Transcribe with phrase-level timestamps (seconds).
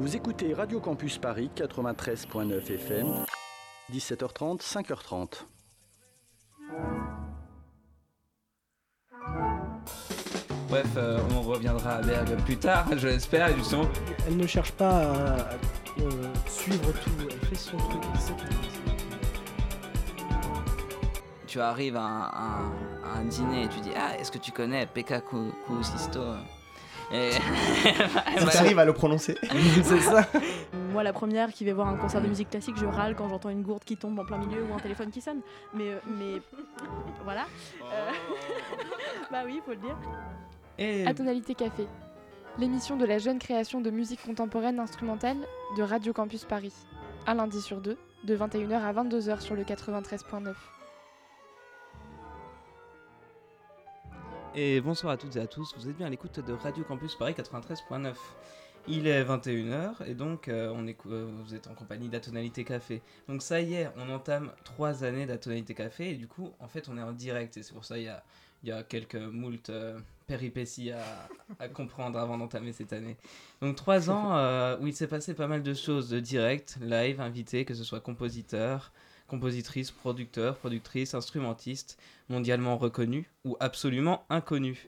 [0.00, 3.24] Vous écoutez Radio Campus Paris 93.9 FM,
[3.92, 5.44] 17h30, 5h30.
[10.68, 13.86] Bref, euh, on reviendra à Berg plus tard, je l'espère, et justement.
[14.26, 15.52] Elle ne cherche pas à, à,
[16.00, 18.02] euh, suivre tout, elle fait son truc.
[21.46, 22.72] Tu arrives à un, à un-
[23.04, 26.20] à un dîner et tu dis Ah, est-ce que tu connais Pekka Ku- Kuusisto
[27.12, 27.30] Et.
[28.38, 29.36] Si t'arrives à le prononcer.
[29.82, 30.26] c'est ça.
[30.92, 33.50] Moi, la première qui va voir un concert de musique classique, je râle quand j'entends
[33.50, 35.40] une gourde qui tombe en plein milieu ou un téléphone qui sonne.
[35.74, 36.40] Mais, euh, mais
[37.24, 37.46] voilà.
[37.82, 38.10] Euh,
[39.30, 39.96] bah oui, faut le dire.
[40.78, 41.86] Et À tonalité café,
[42.58, 45.36] l'émission de la jeune création de musique contemporaine instrumentale
[45.76, 46.72] de Radio Campus Paris.
[47.26, 50.54] Un lundi sur deux, de 21h à 22h sur le 93.9.
[54.56, 57.16] Et bonsoir à toutes et à tous, vous êtes bien à l'écoute de Radio Campus
[57.16, 58.14] Paris 93.9.
[58.86, 63.02] Il est 21h et donc euh, on est, euh, vous êtes en compagnie d'Atonalité Café.
[63.26, 66.88] Donc ça y est, on entame trois années d'Atonalité Café et du coup en fait
[66.88, 68.22] on est en direct et c'est pour ça il y a,
[68.62, 71.02] y a quelques moult euh, péripéties à,
[71.58, 73.16] à comprendre avant d'entamer cette année.
[73.60, 77.64] Donc trois ans où il s'est passé pas mal de choses de direct, live, invité,
[77.64, 78.92] que ce soit compositeur,
[79.28, 84.86] compositrice, producteur, productrice, instrumentiste, mondialement reconnu ou absolument inconnu.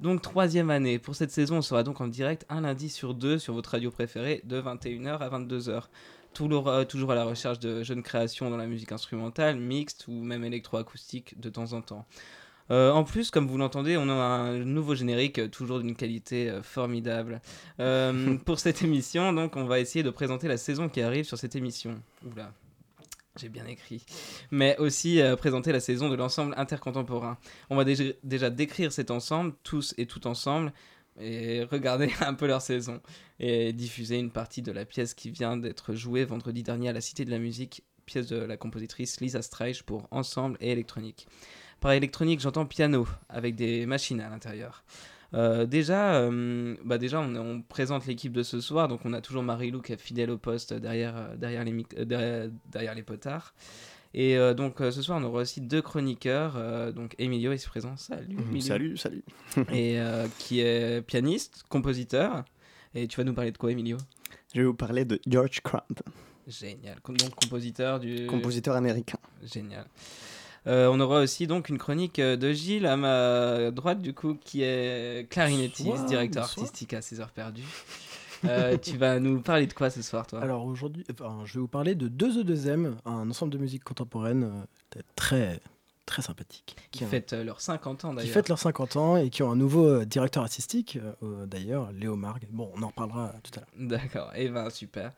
[0.00, 3.38] Donc troisième année, pour cette saison on sera donc en direct un lundi sur deux
[3.38, 5.84] sur votre radio préférée de 21h à 22h.
[6.34, 11.40] Toujours, à la recherche de jeunes créations dans la musique instrumentale, mixte ou même électroacoustique
[11.40, 12.04] de temps en temps.
[12.70, 16.50] Euh, en plus, comme vous l'entendez, on a un nouveau générique, euh, toujours d'une qualité
[16.50, 17.40] euh, formidable.
[17.80, 21.38] Euh, pour cette émission, donc, on va essayer de présenter la saison qui arrive sur
[21.38, 21.94] cette émission.
[22.24, 22.52] Oula,
[23.38, 24.04] j'ai bien écrit.
[24.50, 27.38] Mais aussi euh, présenter la saison de l'ensemble intercontemporain.
[27.70, 30.72] On va déjà, déjà décrire cet ensemble, tous et tout ensemble,
[31.20, 33.00] et regarder un peu leur saison.
[33.38, 37.00] Et diffuser une partie de la pièce qui vient d'être jouée vendredi dernier à la
[37.00, 41.26] Cité de la Musique, pièce de la compositrice Lisa Streich pour ensemble et électronique.
[41.80, 44.84] Par électronique, j'entends piano, avec des machines à l'intérieur.
[45.34, 49.20] Euh, déjà, euh, bah déjà on, on présente l'équipe de ce soir, donc on a
[49.20, 53.54] toujours Marie-Lou qui est fidèle au poste derrière, euh, derrière, les, derrière, derrière les potards.
[54.14, 58.36] Et euh, donc ce soir on aura aussi deux chroniqueurs, donc Emilio est présent, salut.
[58.38, 58.60] Emilio.
[58.60, 59.24] Salut, salut.
[59.72, 59.98] Et
[60.38, 62.44] qui est pianiste, compositeur.
[62.94, 63.98] Et tu vas nous parler de quoi Emilio?
[64.54, 65.82] Je vais vous parler de George Crumb,
[66.46, 68.26] Génial, donc compositeur du...
[68.26, 69.18] compositeur américain.
[69.42, 69.84] Génial.
[70.66, 74.34] Euh, on aura aussi donc une chronique euh, de Gilles à ma droite du coup
[74.34, 76.64] qui est clarinettiste, Bonsoir, directeur bonsoir.
[76.64, 77.62] artistique à ses heures perdues.
[78.44, 80.40] Euh, tu vas nous parler de quoi ce soir toi?
[80.42, 84.66] Alors aujourd'hui, enfin, je vais vous parler de 2E2M, un ensemble de musique contemporaine
[85.14, 85.60] très
[86.04, 86.76] très sympathique.
[86.92, 88.32] Qui ont- fêtent euh, leurs 50 ans qui d'ailleurs.
[88.34, 92.14] fêtent leurs 50 ans et qui ont un nouveau euh, directeur artistique, euh, d'ailleurs, Léo
[92.14, 92.46] Margue.
[92.50, 93.68] Bon, on en reparlera tout à l'heure.
[93.88, 95.10] D'accord, et ben super.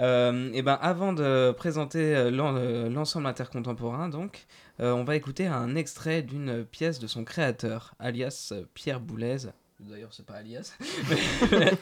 [0.00, 2.52] Euh, et ben avant de présenter l'en-
[2.88, 4.46] l'ensemble intercontemporain, donc,
[4.80, 9.48] euh, on va écouter un extrait d'une pièce de son créateur, alias Pierre Boulez.
[9.80, 10.76] D'ailleurs, c'est pas alias,
[11.50, 11.72] mais,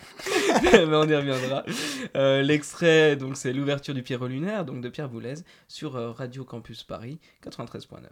[0.65, 1.63] on y reviendra.
[2.17, 5.35] Euh, L'extrait, donc, c'est l'ouverture du Pierrot lunaire, donc de Pierre Boulez,
[5.69, 8.09] sur euh, Radio Campus Paris 93.9.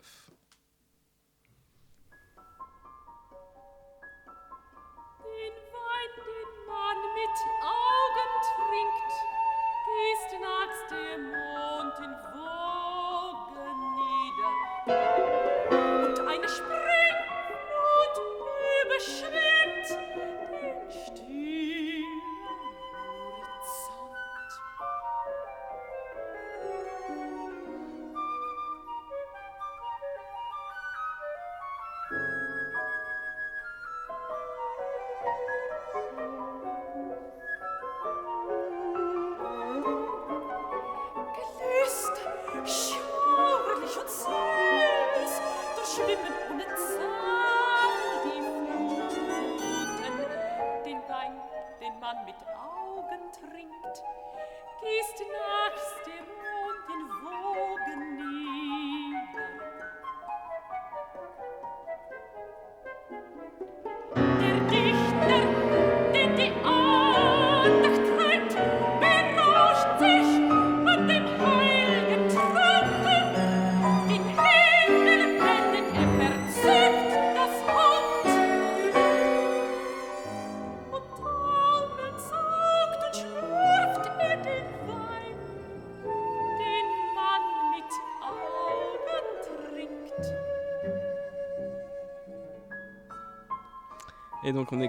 [94.61, 94.81] donc on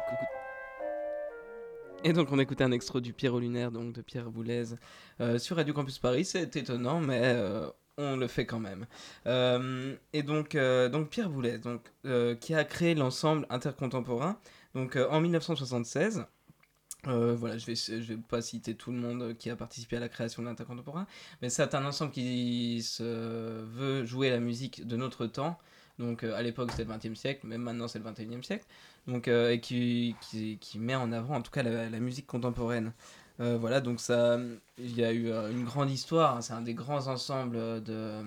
[2.04, 4.76] et donc on écoutait un extrait du Pierrot lunaire donc de Pierre Boulez
[5.22, 6.26] euh, sur Radio Campus Paris.
[6.26, 8.86] C'est étonnant, mais euh, on le fait quand même.
[9.28, 10.58] Euh, et donc,
[11.10, 11.90] Pierre Boulez, donc,
[12.42, 14.38] qui a créé l'ensemble intercontemporain
[14.76, 16.26] donc, en 1976.
[17.08, 20.00] Euh, voilà, je vais, je vais pas citer tout le monde qui a participé à
[20.00, 21.08] la création de l'intercontemporain,
[21.42, 25.58] mais c'est un ensemble qui se veut jouer la musique de notre temps.
[25.98, 28.66] Donc à l'époque c'était le 20e siècle, même maintenant c'est le 21e siècle.
[29.08, 32.28] Donc, euh, et qui, qui, qui met en avant en tout cas la, la musique
[32.28, 32.94] contemporaine.
[33.40, 34.40] Euh, voilà, donc ça,
[34.78, 38.22] il y a eu euh, une grande histoire, hein, c'est un des grands ensembles de,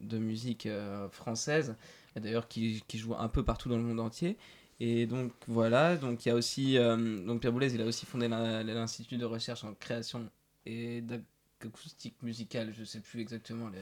[0.00, 1.74] de musique euh, française,
[2.14, 4.36] d'ailleurs qui, qui joue un peu partout dans le monde entier.
[4.78, 8.06] Et donc voilà, donc il y a aussi, euh, donc Pierre Boulez, il a aussi
[8.06, 10.30] fondé l'in- l'Institut de recherche en création
[10.66, 13.80] et d'acoustique musicale, je sais plus exactement les...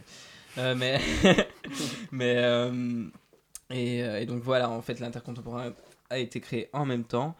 [0.63, 0.99] Euh, mais
[2.13, 3.09] mais euh,
[3.71, 5.73] et, euh, et donc voilà, en fait l'intercontemporain
[6.11, 7.37] a été créé en même temps.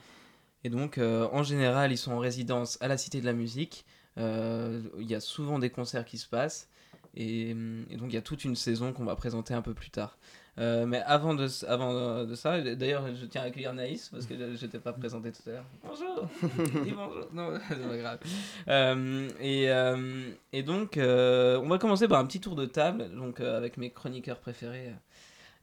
[0.65, 3.85] Et donc euh, en général, ils sont en résidence à la Cité de la Musique.
[4.19, 6.69] Euh, Il y a souvent des concerts qui se passent.
[7.15, 9.91] Et, et donc il y a toute une saison qu'on va présenter un peu plus
[9.91, 10.19] tard.
[10.59, 14.35] Euh, mais avant de, avant de, ça, d'ailleurs, je tiens à accueillir Naïs parce que
[14.35, 15.65] je n'étais pas présenté tout à l'heure.
[15.85, 16.29] Bonjour
[16.85, 18.19] Dis bonjour Non, c'est pas grave.
[18.67, 23.41] Euh, et, euh, et donc, on va commencer par un petit tour de table donc,
[23.41, 24.93] avec mes chroniqueurs préférés.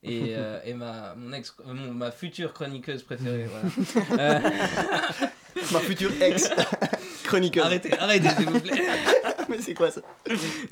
[0.05, 3.47] Et, euh, et ma, mon ex, euh, mon- ma future chroniqueuse préférée.
[4.09, 4.41] Voilà.
[5.71, 6.49] Ma future ex
[7.23, 7.63] chroniqueuse.
[7.63, 8.85] arrêtez, arrêtez, s'il vous plaît.
[9.49, 10.01] Mais c'est quoi ça?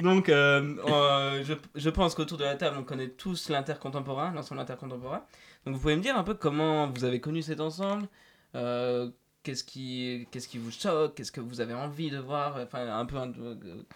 [0.01, 4.59] Donc, euh, euh, je, je pense qu'autour de la table, on connaît tous l'intercontemporain, l'ensemble
[4.61, 5.23] intercontemporain.
[5.65, 8.07] Donc, vous pouvez me dire un peu comment vous avez connu cet ensemble
[8.55, 9.09] euh,
[9.43, 13.05] Qu'est-ce qui, qu'est-ce qui vous choque Qu'est-ce que vous avez envie de voir Enfin, un
[13.05, 13.17] peu.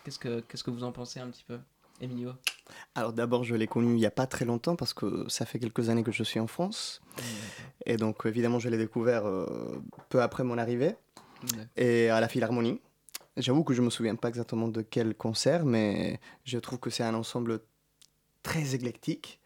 [0.05, 1.59] qu'est-ce, que, qu'est-ce que vous en pensez un petit peu
[2.01, 2.31] Emilio?
[2.95, 5.59] Alors d'abord, je l'ai connu il n'y a pas très longtemps parce que ça fait
[5.59, 7.01] quelques années que je suis en France.
[7.85, 10.95] Et donc évidemment, je l'ai découvert euh, peu après mon arrivée
[11.75, 12.81] et à la Philharmonie.
[13.37, 17.03] J'avoue que je me souviens pas exactement de quel concert, mais je trouve que c'est
[17.03, 17.59] un ensemble
[18.41, 19.39] très éclectique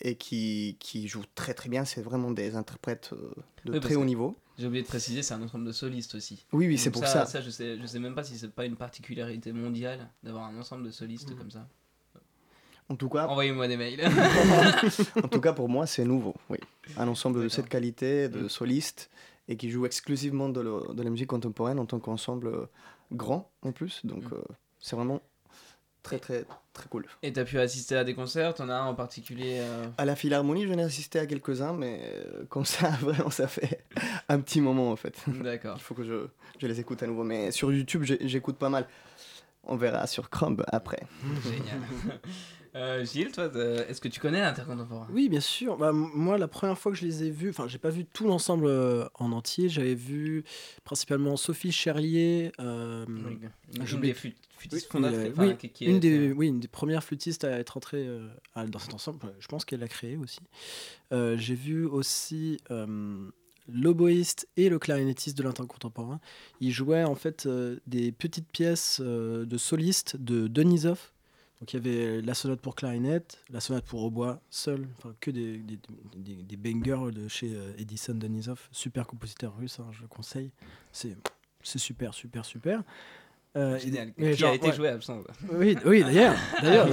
[0.00, 1.84] et qui, qui joue très très bien.
[1.84, 3.32] C'est vraiment des interprètes euh,
[3.64, 4.36] de Oui, très haut niveau.
[4.58, 6.46] J'ai oublié de préciser, c'est un ensemble de solistes aussi.
[6.52, 7.26] Oui, oui, c'est pour ça.
[7.26, 10.56] Ça, je sais, je sais même pas si c'est pas une particularité mondiale d'avoir un
[10.58, 11.68] ensemble de solistes comme ça.
[12.88, 14.00] En tout cas, Envoyez-moi des mails.
[15.22, 16.34] en tout cas, pour moi, c'est nouveau.
[16.50, 16.58] Oui,
[16.98, 18.48] un ensemble de cette qualité, de Mm.
[18.48, 19.10] solistes
[19.48, 22.66] et qui joue exclusivement de, le- de la musique contemporaine en tant qu'ensemble euh,
[23.12, 24.04] grand en plus.
[24.04, 24.34] Donc, Mm.
[24.34, 24.42] euh,
[24.78, 25.20] c'est vraiment
[26.02, 26.44] très très
[26.74, 27.06] très cool.
[27.22, 28.54] Et t'as pu assister à des concerts?
[28.54, 32.00] T'en as un en particulier euh, À la Philharmonie, j'en ai assisté à quelques-uns, mais
[32.02, 33.84] euh, comme ça, vraiment, ça fait
[34.28, 35.14] un petit moment en fait.
[35.28, 35.76] D'accord.
[35.78, 36.26] Il faut que je,
[36.58, 37.22] je les écoute à nouveau.
[37.24, 38.86] Mais sur YouTube, j'écoute pas mal.
[39.64, 41.02] On verra sur Crumb après.
[41.44, 41.80] Génial.
[42.74, 43.50] Euh, Gilles, toi,
[43.88, 45.06] est-ce que tu connais l'intercontemporain?
[45.12, 45.76] Oui, bien sûr.
[45.76, 48.26] Bah, moi, la première fois que je les ai vus, enfin, j'ai pas vu tout
[48.26, 49.68] l'ensemble euh, en entier.
[49.68, 50.42] J'avais vu
[50.84, 53.38] principalement Sophie Cherrier, euh, Oui,
[53.78, 56.48] Une, des fut- flûtistes Oui, fondatrices, oui, enfin, oui, qui, qui une est- des, oui,
[56.48, 59.18] une des premières flûtistes à être entrée euh, à- dans cet ensemble.
[59.38, 60.40] Je pense qu'elle l'a créé aussi.
[61.10, 62.58] J'ai vu aussi
[63.68, 66.20] l'oboïste et le clarinettiste de l'intercontemporain.
[66.60, 71.12] Ils jouaient en fait euh, des petites pièces euh, de solistes de Denisov.
[71.62, 75.30] Donc il y avait la sonate pour clarinette, la sonate pour hautbois, seul, enfin que
[75.30, 75.78] des, des,
[76.16, 80.50] des, des bangers de chez euh, Edison Denisov, super compositeur russe, hein, je le conseille.
[80.90, 81.16] C'est
[81.62, 82.82] c'est super, super, super.
[83.54, 84.12] Euh, Génial.
[84.12, 84.74] qui genre, a été ouais.
[84.74, 85.22] joué absent.
[85.52, 86.34] Oui, oui d'ailleurs.
[86.62, 86.88] D'ailleurs,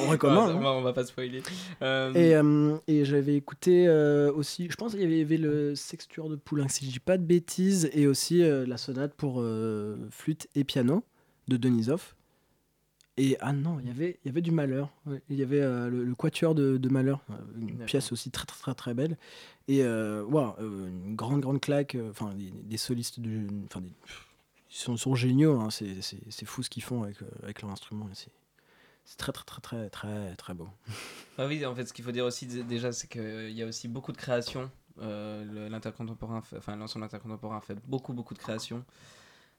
[0.00, 0.72] on recommande, On va, hein.
[0.72, 1.40] on va- pas spoiler.
[1.82, 6.28] Euh, Et, euh, et j'avais écouté euh, aussi, je pense qu'il y avait le sextuor
[6.28, 9.96] de Poulenc, si je dis pas de bêtises, et aussi euh, la sonate pour euh,
[10.10, 11.04] flûte et piano
[11.46, 12.14] de Denisov.
[13.20, 14.90] Et ah non, il y avait, il y avait du malheur.
[15.06, 15.20] ouais.
[15.28, 18.46] Il y avait euh, le, le quatuor de, de malheur, euh, une pièce aussi très
[18.46, 19.18] très très très belle.
[19.66, 21.96] Et euh, euh, une grande grande claque.
[22.10, 23.18] Enfin, des, des solistes,
[23.66, 23.92] enfin, des-
[24.70, 25.60] ils sont, sont géniaux.
[25.60, 28.08] hein, c'est, c'est, c'est fou ce qu'ils font avec, avec leur instrument.
[28.14, 28.30] C'est,
[29.04, 30.68] c'est très très très très très très beau.
[31.40, 33.86] Ah oui, en fait, ce qu'il faut dire aussi déjà, c'est qu'il y a aussi
[33.88, 34.70] beaucoup de créations.
[35.00, 38.84] Euh, l'intercontemporain, enfin l'ensemble intercontemporain fait beaucoup beaucoup de créations.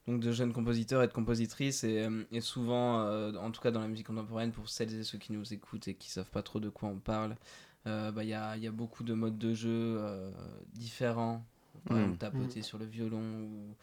[0.09, 3.69] Donc de jeunes compositeurs et de compositrices et, euh, et souvent, euh, en tout cas
[3.69, 6.41] dans la musique contemporaine, pour celles et ceux qui nous écoutent et qui savent pas
[6.41, 7.35] trop de quoi on parle,
[7.85, 10.31] euh, bah, il y, a, y a beaucoup de modes de jeu euh,
[10.73, 11.45] différents.
[11.85, 12.01] Par Mm.
[12.01, 13.75] exemple, tapoter sur le violon ou,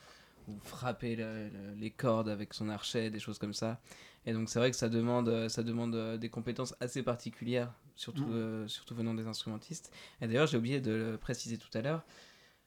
[0.52, 3.80] ou frapper le- le- les cordes avec son archet, des choses comme ça.
[4.26, 8.32] Et donc c'est vrai que ça demande, ça demande des compétences assez particulières, surtout, Mm.
[8.32, 9.92] euh, surtout venant des instrumentistes.
[10.20, 12.02] Et d'ailleurs, j'ai oublié de le préciser tout à l'heure.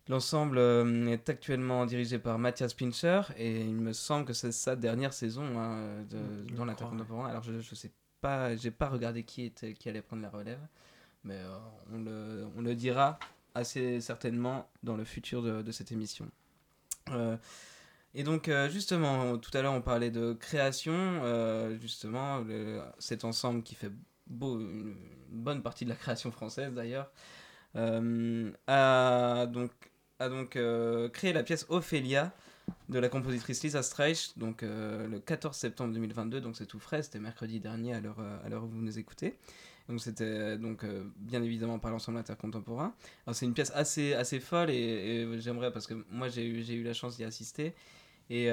[0.09, 4.75] L'ensemble euh, est actuellement dirigé par Mathias Pincher et il me semble que c'est sa
[4.75, 7.29] dernière saison hein, de- Mm, dans l'intercontemporain.
[7.29, 10.59] Alors je, je sais pas, j'ai pas regardé qui était qui allait prendre la relève,
[11.23, 11.57] mais euh,
[11.93, 13.19] on, le, on le dira
[13.55, 16.27] assez certainement dans le futur de, de cette émission.
[17.11, 17.37] Euh,
[18.15, 20.93] Et donc, justement, tout à l'heure, on parlait de création.
[21.23, 23.91] euh, justement, le- cet ensemble qui fait
[24.27, 24.95] beau, une,
[25.31, 27.11] une bonne partie de la création française, d'ailleurs,
[28.67, 29.71] a donc,
[30.19, 32.33] a donc euh, créé la pièce Ophélia
[32.89, 37.01] de la compositrice Lisa Streich, donc euh, le 14 septembre 2022, donc c'est tout frais,
[37.01, 39.35] c'était mercredi dernier à l'heure où vous nous écoutez.
[39.87, 40.85] Donc c'était euh, donc
[41.17, 42.93] bien évidemment par l'ensemble intercontemporain.
[43.25, 46.83] Alors c'est une pièce assez assez folle et, j'aimerais parce que moi j'ai eu eu
[46.83, 47.73] la chance d'y assister
[48.29, 48.51] et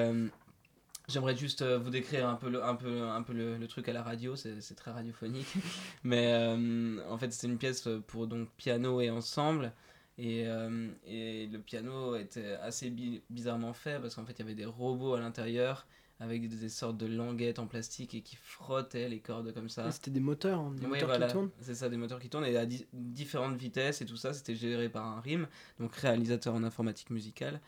[1.09, 4.03] j'aimerais juste vous décrire un peu le un peu un peu le, truc à la
[4.03, 5.53] radio, c'est très radiophonique,
[6.05, 6.33] mais
[7.07, 9.73] en fait c'est une pièce pour donc piano et ensemble.
[10.19, 14.43] Et, euh, et le piano était assez bi- bizarrement fait parce qu'en fait il y
[14.43, 15.87] avait des robots à l'intérieur
[16.21, 19.91] avec des, des sortes de languettes en plastique et qui frottaient les cordes comme ça.
[19.91, 21.51] C'était des moteurs, hein, des Oui, moteurs voilà, qui tournent.
[21.61, 24.55] c'est ça, des moteurs qui tournent et à di- différentes vitesses et tout ça, c'était
[24.55, 25.47] géré par un RIM,
[25.79, 27.61] donc réalisateur en informatique musicale.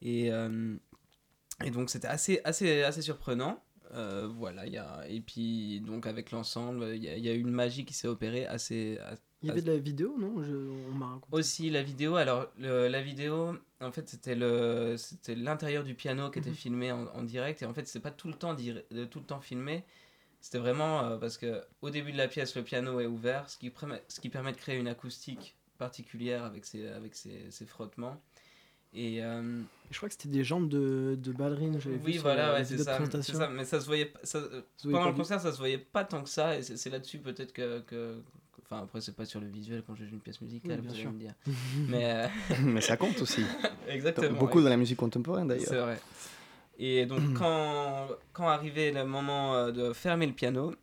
[0.00, 0.74] Et, euh,
[1.62, 3.62] et donc c'était assez, assez, assez surprenant.
[3.92, 7.38] Euh, voilà, il y a, et puis donc avec l'ensemble, il y, y a eu
[7.40, 8.98] une magie qui s'est opérée assez,
[9.44, 10.42] Il y avait de la vidéo, non?
[10.42, 10.54] Je-
[10.90, 11.28] On m'a raconté.
[11.36, 16.30] aussi la vidéo, alors le- la vidéo, en fait c'était le c'était l'intérieur du piano
[16.30, 16.56] qui était Mhm.
[16.56, 19.40] filmé en, en direct et en fait c'est pas tout le temps tout le temps
[19.40, 19.84] filmé.
[20.40, 23.56] C'était vraiment euh, parce que au début de la pièce le piano est ouvert, ce
[23.58, 27.66] qui permet ce qui permet de créer une acoustique particulière avec ses avec ses, ses
[27.66, 28.20] frottements.
[28.96, 29.60] Et euh,
[29.90, 31.80] Je crois que c'était des jambes de, de ballerines.
[31.80, 33.00] j'avais vu oui sur voilà ouais, c'est ça,
[33.50, 34.40] mais ça se voyait ça,
[34.82, 37.52] pendant le concert ça se voyait pas tant que ça et c'est c'est là-dessus peut-être
[37.52, 38.22] que, que
[38.64, 40.94] Enfin, après, c'est pas sur le visuel qu'on juge une pièce musicale, Oui, bien vous
[40.94, 41.12] allez sûr.
[41.12, 41.34] me dire.
[41.88, 42.28] Mais euh,
[42.64, 43.42] Mais ça compte aussi.
[43.88, 44.38] exactement.
[44.38, 45.86] Beaucoup dans la musique contemporaine C'est d'ailleurs.
[45.86, 46.00] vrai.
[46.78, 50.74] Et donc, quand, quand arrivait le moment euh, de fermer le piano,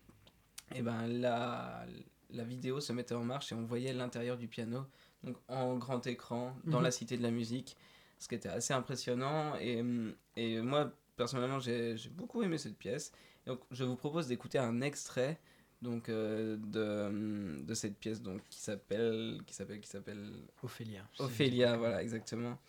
[0.73, 1.85] et ben la,
[2.29, 4.85] la vidéo se mettait en marche et on voyait l'intérieur du piano,
[5.23, 6.83] donc en grand écran, dans Mhm.
[6.85, 7.75] la cité de la musique,
[8.19, 9.55] ce qui était assez impressionnant.
[9.59, 9.83] Et,
[10.37, 13.11] et moi, personnellement, j'ai j'ai beaucoup aimé cette pièce.
[13.47, 15.39] Donc, je vous propose d'écouter un extrait
[15.81, 21.07] donc, euh, de, de cette pièce donc, qui s'appelle qui s'appelle qui s'appelle Ophélia.
[21.19, 22.59] Ophélia, voilà, exactement.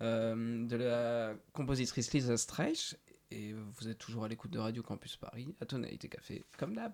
[0.00, 2.96] Euh, de la compositrice Lisa Streich.
[3.30, 6.92] Et vous êtes toujours à l'écoute de Radio Campus Paris, à Tonalité Café, comme d'hab.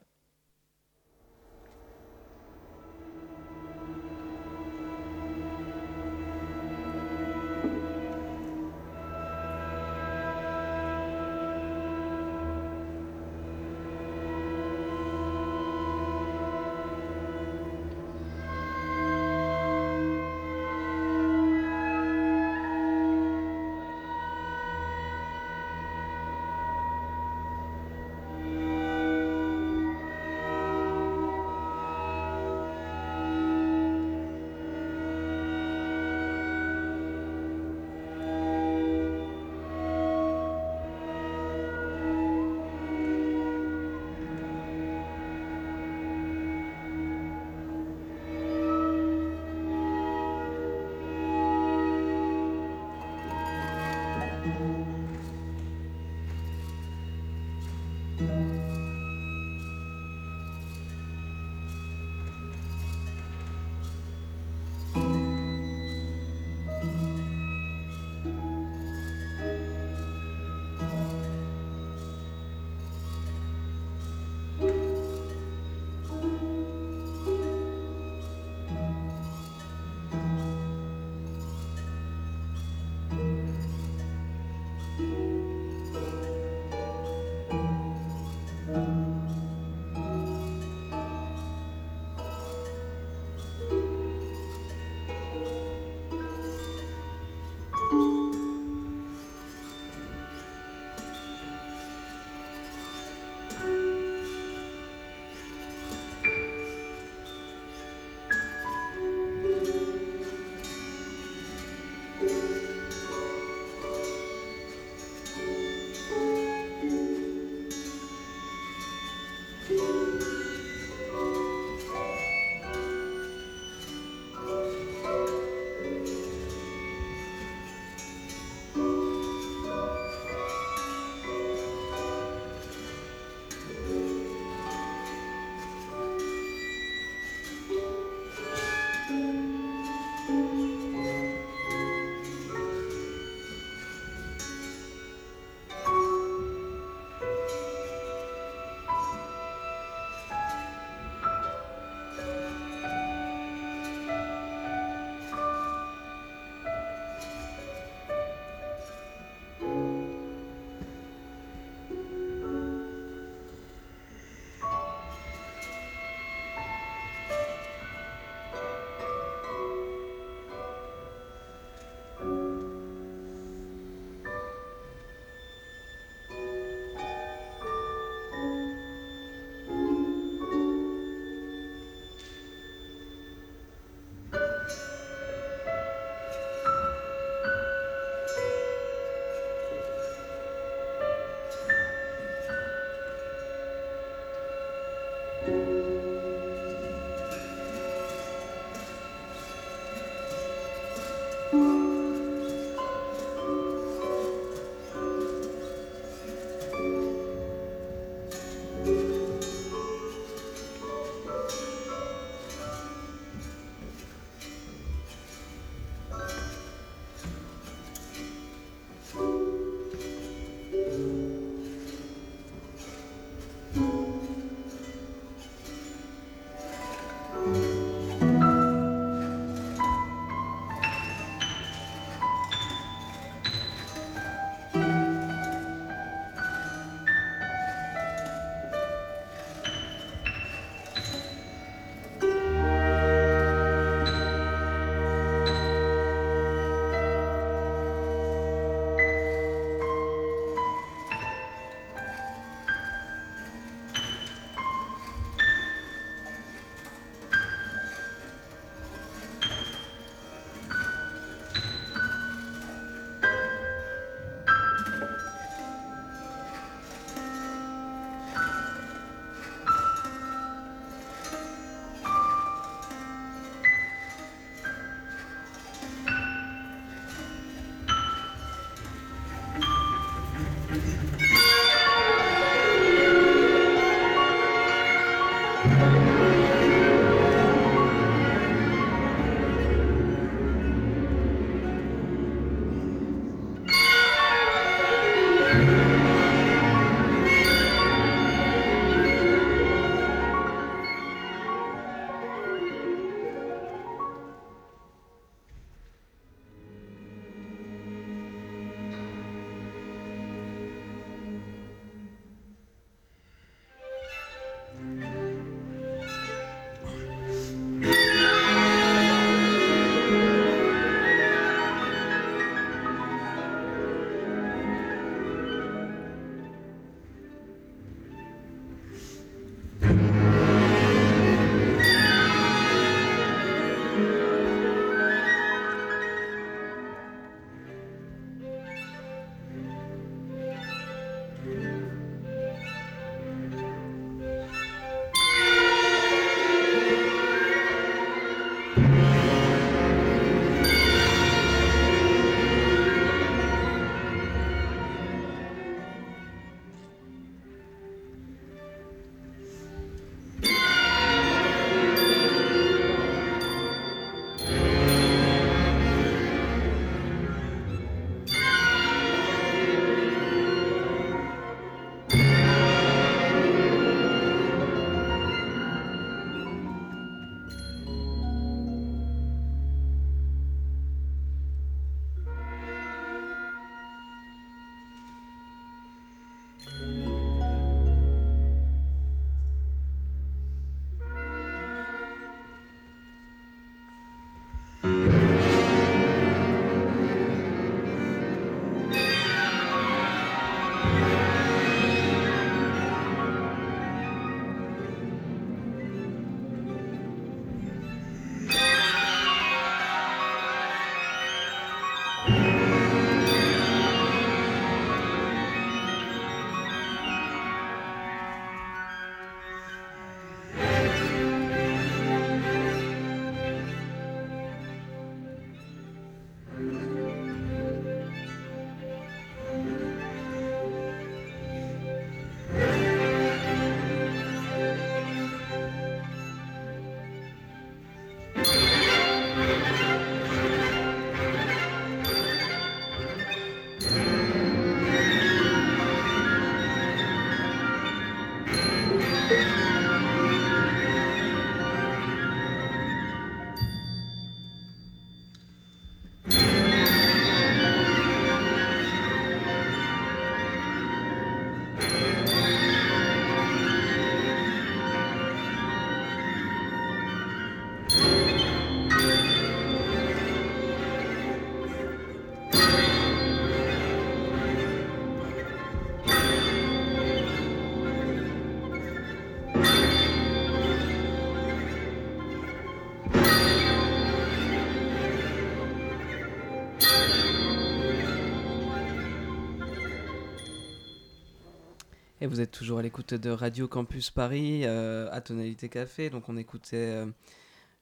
[492.21, 496.11] Et vous êtes toujours à l'écoute de Radio Campus Paris euh, à Tonalité Café.
[496.11, 497.06] Donc on écoutait euh,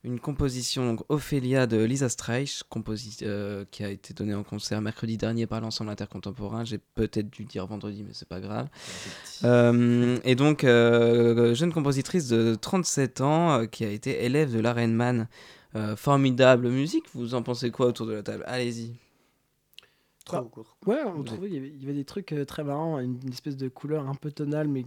[0.04, 2.62] une composition donc Ophélia de Lisa Streich,
[3.22, 6.64] euh, qui a été donnée en concert mercredi dernier par l'ensemble intercontemporain.
[6.64, 8.68] J'ai peut-être dû dire vendredi, mais c'est pas grave.
[9.44, 15.28] Euh, et donc jeune compositrice de 37 ans qui a été élève de Laren Mann.
[15.76, 17.04] Euh, formidable musique.
[17.14, 18.42] Vous en pensez quoi autour de la table?
[18.46, 18.94] Allez-y.
[20.36, 20.76] Trop court.
[20.86, 22.98] Ouais, on Vous trouvait qu'il y avait- il y avait des trucs euh, très marrants,
[23.00, 24.84] une, une espèce de couleur un peu tonale mais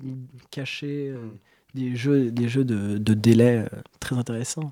[0.51, 1.32] cachée, euh, Mm.
[1.73, 4.71] des jeux, des jeux de, de délai euh, très intéressants.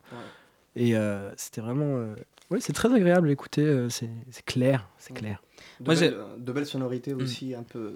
[0.75, 2.15] Et euh, c'était vraiment, euh,
[2.51, 3.63] ouais, c'est très agréable à écouter.
[3.63, 5.17] euh, c'est c'est clair, c'est Mm.
[5.17, 5.43] clair.
[5.79, 7.93] De, Moi, belles, de belles sonorités aussi, un peu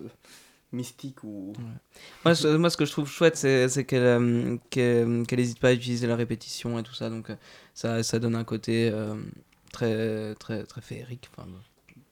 [0.72, 1.54] mystiques ou.
[2.26, 5.70] Moi, ce, moi, ce que je trouve chouette, c'est qu'elle euh, qu'elle qu'elle hésite pas
[5.70, 7.10] à utiliser la répétition et tout ça.
[7.10, 7.28] Donc,
[7.74, 9.16] ça, ça donne un côté euh,
[9.72, 11.30] très, très, très féerique.
[11.36, 11.48] Enfin,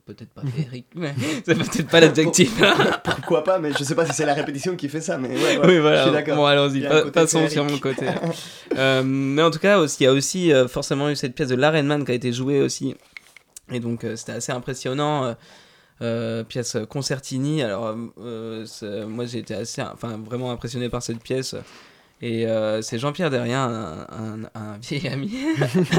[0.04, 1.14] peut-être pas féerique, mais
[1.46, 2.60] c'est peut-être pas l'adjectif.
[3.04, 5.58] Pourquoi pas, mais je sais pas si c'est la répétition qui fait ça, mais ouais,
[5.58, 6.02] ouais, oui, je voilà.
[6.02, 6.36] suis d'accord.
[6.36, 8.06] Bon, allons-y, passons sur mon côté.
[8.78, 11.54] Euh, mais en tout cas, il y a aussi euh, forcément eu cette pièce de
[11.54, 12.96] Larenman qui a été jouée aussi.
[13.70, 15.36] Et donc, euh, c'était assez impressionnant.
[16.48, 17.62] pièce concertini.
[17.62, 21.54] Alors, moi, j'ai été assez, enfin, vraiment impressionné par cette pièce.
[22.24, 25.32] Et euh, c'est Jean-Pierre Derrien, un, un- un vieil ami,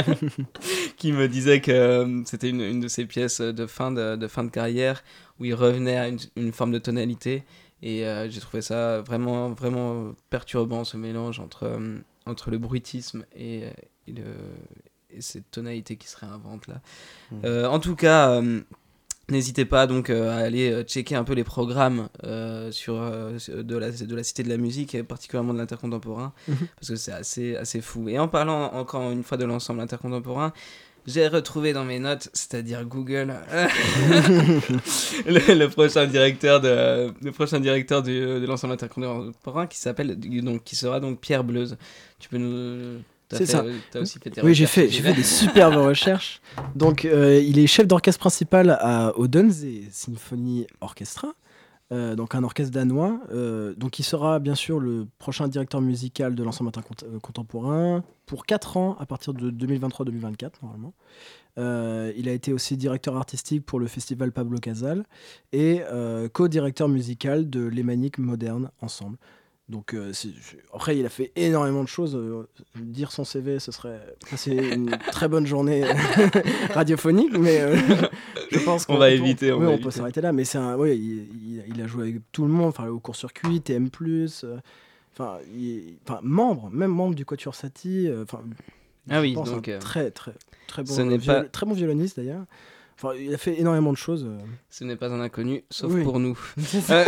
[0.98, 4.28] qui me disait que euh, c'était une, une de ses pièces de fin de, de
[4.28, 5.04] fin de carrière
[5.40, 7.44] où il revenait à une, une forme de tonalité.
[7.82, 11.78] Et euh, j'ai trouvé ça vraiment, vraiment perturbant, ce mélange entre,
[12.26, 13.64] entre le bruitisme et,
[14.08, 14.24] et, le,
[15.10, 16.82] et cette tonalité qui se réinvente là.
[17.44, 18.42] Euh, en tout cas,
[19.34, 23.78] n'hésitez pas donc euh, à aller euh, checker un peu les programmes euh, sur, de,
[23.78, 26.56] la, de la Cité de la Musique, et particulièrement de l'intercontemporain, Mhm.
[26.80, 28.08] parce que c'est assez, assez fou.
[28.10, 30.54] Et en parlant encore une fois de l'ensemble intercontemporain,
[31.06, 33.34] j'ai retrouvé dans mes notes, c'est-à-dire Google,
[35.26, 40.63] le, le prochain directeur de le prochain directeur du- de l'ensemble intercontemporain qui s'appelle donc
[40.63, 41.78] qui sera donc Pierre Bleuze.
[42.19, 43.02] Tu peux nous
[43.34, 43.65] C'est ça.
[43.91, 46.41] T'as aussi fait tes Oui, j'ai fait, des superbes recherches.
[46.76, 51.30] Donc, euh, il est chef d'orchestre principal à Odense Symphony Orchestra,
[51.91, 53.19] euh, donc un orchestre danois.
[53.32, 58.78] Euh, donc, il sera bien sûr le prochain directeur musical de l'ensemble intercontemporain pour 4
[58.78, 60.93] ans à partir de 2023-2024 normalement.
[61.58, 65.06] Il a été aussi directeur artistique pour le festival Pablo Casal
[65.52, 65.82] et
[66.34, 69.17] co-directeur musical de l'Hémanique Moderne Ensemble.
[69.69, 70.12] Donc, euh,
[70.73, 72.15] après, il a fait énormément de choses.
[72.15, 73.99] euh, dire son CV, ce serait
[74.30, 75.84] passer une très bonne journée
[76.73, 77.78] radiophonique, mais euh,
[78.52, 80.34] je pense On qu'on va peut- éviter, on oui, va on peut s'arrêter là.
[80.34, 82.99] Mais c'est un, oui, il, il- il a joué avec tout le monde, enfin au
[82.99, 83.89] court-circuit, TM+,
[84.43, 84.58] euh,
[85.13, 88.08] enfin, il- enfin, membre, même membre du Quatuor Satie.
[88.10, 88.41] euh, Enfin,
[89.10, 90.34] Ah oui, pense donc, un euh, très très
[90.67, 92.43] très bon, viol- pas- très bon violoniste d'ailleurs.
[92.95, 94.23] Enfin, il a fait énormément de choses.
[94.26, 94.38] euh.
[94.69, 96.04] Ce n'est pas un inconnu, sauf Oui.
[96.04, 96.38] pour nous.
[96.91, 97.06] Euh,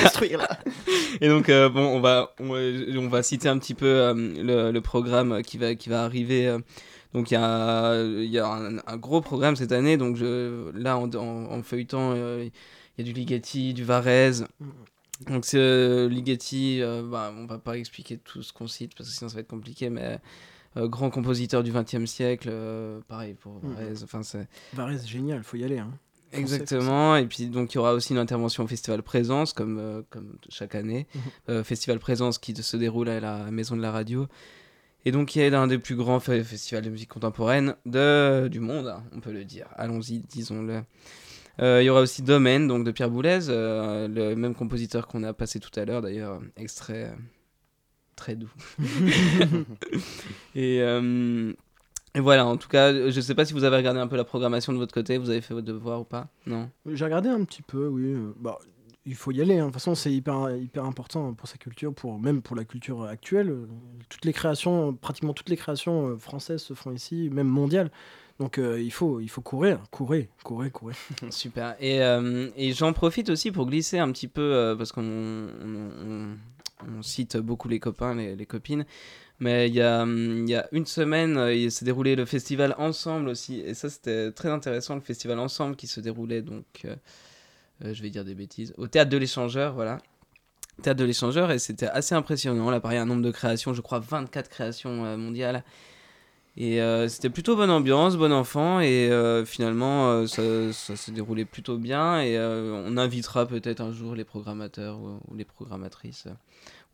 [0.00, 0.58] s'instruire là.
[1.20, 4.14] Et donc, euh, bon, on va, on, va- on va citer un petit peu euh,
[4.14, 6.46] le, le programme qui va, qui va arriver.
[6.46, 6.58] euh.
[7.14, 9.96] Donc, il y a, y a un, un gros programme cette année.
[9.96, 12.46] Donc, je, là, en, en- en feuilletant, euh,
[12.98, 14.46] il y a du Ligeti, du Varese.
[15.28, 19.08] Donc, c'est euh, Ligeti, euh, bah, on va pas expliquer tout ce qu'on cite parce
[19.08, 20.18] que sinon ça va être compliqué, mais
[20.76, 23.74] euh, grand compositeur du XXe siècle, euh, pareil pour Mhm.
[23.74, 24.04] Varese.
[24.04, 24.46] Enfin, c'est.
[24.74, 25.78] Varese, génial, faut y aller.
[25.78, 25.90] hein.
[26.32, 30.02] Exactement, et puis donc il y aura aussi une intervention au Festival Présence, comme, euh,
[30.10, 31.06] comme chaque année.
[31.14, 31.20] Mhm.
[31.48, 34.26] Euh, Festival Présence qui se déroule à la Maison de la Radio.
[35.04, 38.60] Et donc il est l'un des plus grands fe- festivals de musique contemporaine de, du
[38.60, 39.66] monde, hein, on peut le dire.
[39.76, 40.82] Allons-y, disons-le.
[41.60, 45.32] Euh, il y aura aussi Domaine, donc de Pierre Boulez, le même compositeur qu'on a
[45.32, 47.12] passé tout à l'heure, d'ailleurs, extrait
[48.16, 48.52] très doux.
[50.54, 50.80] et,
[52.18, 54.24] et voilà, en tout cas, je sais pas si vous avez regardé un peu la
[54.24, 56.68] programmation de votre côté, vous avez fait votre devoir ou pas Non?
[56.86, 58.04] J'ai regardé un petit peu, oui.
[58.12, 58.58] euh, bah,
[59.06, 59.54] il faut y aller.
[59.58, 59.60] hein.
[59.60, 63.04] De toute façon, c'est hyper, hyper important pour sa culture, pour, même pour la culture
[63.04, 63.56] actuelle.
[64.10, 67.90] Toutes les créations, pratiquement toutes les créations euh, françaises se font ici, même mondiales.
[68.38, 70.96] Donc euh, il, faut, il faut courir, courir, courir, courir.
[71.30, 71.74] Super.
[71.80, 75.90] Et, euh, et j'en profite aussi pour glisser un petit peu, euh, parce qu'on on,
[76.06, 76.36] on-
[76.98, 78.84] on cite beaucoup les copains, les, les copines.
[79.40, 82.74] Mais il y a, hum, y a une semaine, euh, il s'est déroulé le festival
[82.78, 83.60] Ensemble aussi.
[83.60, 86.96] Et ça, c'était très intéressant, le festival Ensemble qui se déroulait, donc, euh,
[87.84, 89.98] euh, je vais dire des bêtises, au théâtre de l'échangeur, voilà.
[90.82, 92.70] Théâtre de l'échangeur, et c'était assez impressionnant.
[92.70, 95.64] Là, pareil, un nombre de créations, je crois 24 créations mondiales.
[96.56, 99.10] Et c'était plutôt bonne ambiance, bon enfant, et
[99.44, 102.20] finalement ça, ça s'est déroulé plutôt bien.
[102.20, 106.28] Et on invitera peut-être un jour les programmateurs ou, ou les programmatrices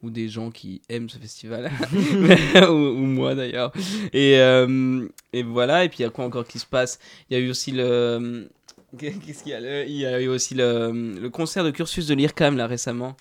[0.02, 1.70] ou des gens qui aiment ce festival,
[2.68, 3.72] ou, ou moi d'ailleurs.
[4.12, 6.98] Et, euh, et voilà, et puis il y a quoi encore qui se passe?
[7.30, 8.48] Il y a eu aussi le.
[8.98, 12.06] Qu'est-ce qu'il y a Le- Il y a eu aussi le, le concert de cursus
[12.06, 13.16] de l'IRCAM là récemment.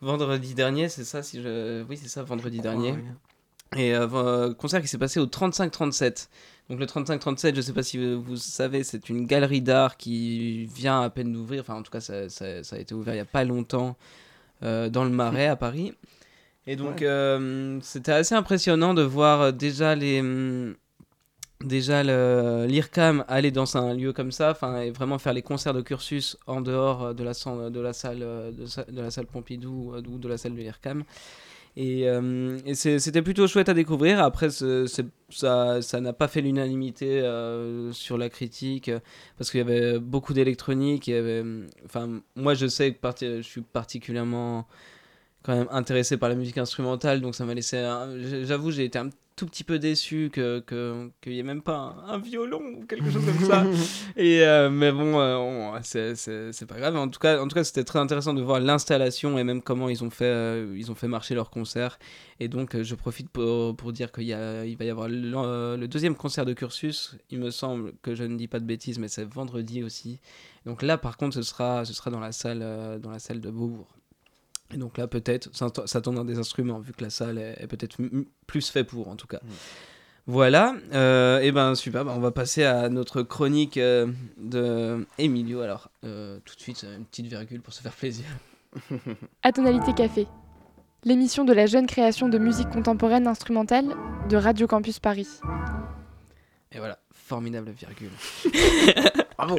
[0.00, 1.82] Vendredi dernier, c'est ça si je...
[1.88, 2.94] Oui, c'est ça, vendredi dernier.
[3.76, 6.28] Et euh, concert qui s'est passé au 35-37.
[6.70, 11.00] Donc le 35-37, je sais pas si vous, savez, c'est une galerie d'art qui vient
[11.02, 11.62] à peine d'ouvrir.
[11.62, 13.96] Enfin, en tout cas, ça, ça- ça a été ouvert il y a pas longtemps
[14.62, 15.92] dans le Marais à Paris.
[16.66, 20.20] Et donc, euh, c'était assez impressionnant de voir euh, déjà les.
[20.20, 20.74] hum,
[21.64, 22.02] Déjà
[22.66, 26.36] l'IRCAM aller dans un lieu comme ça, enfin et vraiment faire les concerts de cursus
[26.46, 27.32] en dehors euh, de la,
[27.70, 30.58] de la salle euh, de, de la salle Pompidou euh, ou de la salle de
[30.58, 31.02] l'IRCAM.
[31.76, 34.22] Et, euh, c'était plutôt chouette à découvrir.
[34.22, 38.90] Après, ça ça n'a pas fait l'unanimité euh, sur la critique
[39.36, 41.10] parce qu'il y avait beaucoup d'électronique.
[41.84, 44.66] Enfin, moi, je sais que je suis particulièrement
[45.42, 47.78] quand même intéressé par la musique instrumentale, donc ça m'a laissé.
[48.44, 51.94] J'avoue, j'ai été un tout petit peu déçu que que- qu'il n'y ait même pas
[52.06, 53.64] un, un violon ou quelque chose comme ça.
[54.16, 56.96] Et euh, mais bon, euh, on- c'est- pas grave.
[56.96, 59.88] En tout cas, en tout cas, c'était très intéressant de voir l'installation et même comment
[59.90, 61.98] ils ont fait, euh, ils ont fait marcher leur concert.
[62.40, 65.08] Et donc, euh, je profite pour, pour dire qu'il y a, il va y avoir
[65.08, 67.16] le, le deuxième concert de cursus.
[67.30, 70.18] Il me semble que je ne dis pas de bêtises, mais c'est vendredi aussi.
[70.64, 72.60] Donc là, par contre, ce sera, ce sera dans la salle,
[73.02, 73.95] dans la salle de Beaubourg.
[74.74, 77.56] Et donc là, peut-être, ça, ça tombe dans des instruments, vu que la salle est,
[77.60, 77.98] est peut-être
[78.46, 79.40] plus fait pour, en tout cas.
[79.42, 79.48] Mm.
[80.28, 85.60] Voilà, euh, et ben super, bah, on va passer à notre chronique euh, de Emilio.
[85.60, 88.24] Alors, euh, tout de suite, une petite virgule pour se faire plaisir.
[89.44, 90.26] À tonalité café.
[91.04, 93.94] L'émission de la jeune création de musique contemporaine instrumentale
[94.28, 95.28] de Radio Campus Paris.
[96.72, 98.10] Et voilà, formidable virgule.
[99.36, 99.58] Bravo.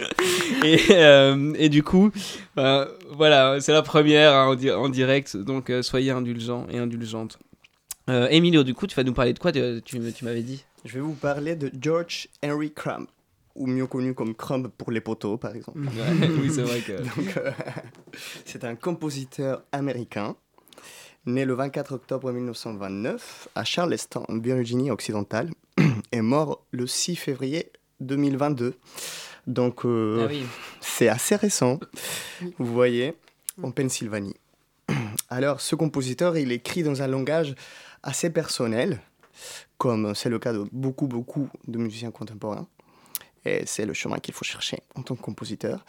[0.64, 2.12] Et, euh, et du coup,
[2.58, 6.78] euh, voilà, c'est la première hein, en, di- en direct, donc euh, soyez indulgents et
[6.78, 7.38] indulgentes.
[8.10, 10.42] Euh, Emilio, du coup, tu vas nous parler de quoi Tu, tu me- tu m'avais
[10.44, 10.64] dit?
[10.86, 13.06] Je vais vous parler de George Henry Crumb,
[13.56, 15.80] ou mieux connu comme Crumb pour les poteaux, par exemple.
[15.80, 16.94] Ouais, Oui, c'est vrai que.
[17.18, 17.52] Donc, euh,
[18.46, 20.36] c'est un compositeur américain,
[21.26, 25.50] né le 24 octobre 1929 à Charleston, en Virginie occidentale,
[26.12, 28.76] et mort le 6 février 2022.
[29.48, 30.44] Donc, euh, Ah oui.
[30.82, 31.80] c'est assez récent,
[32.60, 33.14] vous voyez,
[33.64, 34.36] en Pennsylvanie.
[35.30, 37.56] Alors, ce compositeur, il écrit dans un langage
[38.04, 39.00] assez personnel,
[39.78, 42.68] comme c'est le cas de beaucoup, beaucoup de musiciens contemporains.
[43.46, 45.86] Et c'est le chemin qu'il faut chercher en tant que compositeur.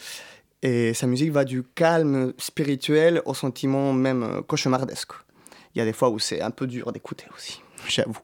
[0.63, 5.13] Et sa musique va du calme spirituel au sentiment même cauchemardesque.
[5.75, 8.19] Il y a des fois où c'est un peu dur d'écouter aussi, j'avoue.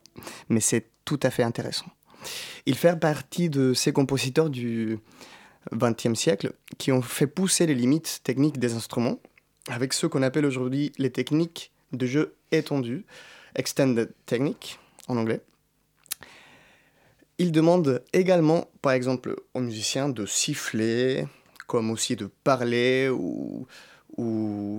[0.49, 1.86] Mais c'est tout à fait intéressant.
[2.66, 4.98] Il fait partie de ces compositeurs du
[5.74, 9.18] XXe siècle qui ont fait pousser les limites techniques des instruments
[9.68, 13.04] avec ce qu'on appelle aujourd'hui les techniques de jeu étendues,
[13.54, 15.40] extended technique en anglais.
[17.38, 21.26] Il demande également, par exemple, aux musiciens de siffler,
[21.66, 23.66] comme aussi de parler ou,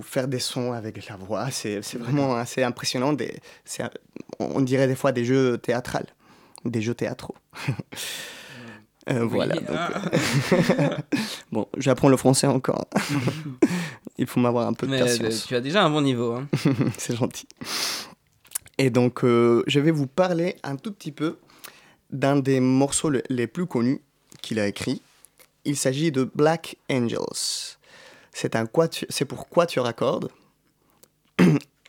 [0.02, 1.50] faire des sons avec la voix.
[1.50, 3.14] C'est vraiment assez impressionnant.
[3.66, 3.90] C'est un-
[4.38, 6.06] on dirait des fois des jeux théâtrales,
[6.66, 7.34] des jeux théâtraux.
[9.08, 9.54] Euh, voilà.
[9.54, 10.02] Donc, ah.
[10.72, 10.96] euh,
[11.52, 12.86] bon, j'apprends le français encore.
[14.18, 15.46] Il faut m'avoir un peu de Mais euh, patience.
[15.46, 16.32] tu as déjà un bon niveau.
[16.32, 16.48] hein.
[16.98, 17.46] C'est gentil.
[18.78, 21.38] Et donc, euh, je vais vous parler un tout petit peu
[22.10, 24.00] d'un des morceaux le- les plus connus
[24.42, 25.00] qu'il a écrit.
[25.64, 27.76] Il s'agit de Black Angels.
[28.32, 30.30] C'est un quatu- c'est pour quatuor à cordes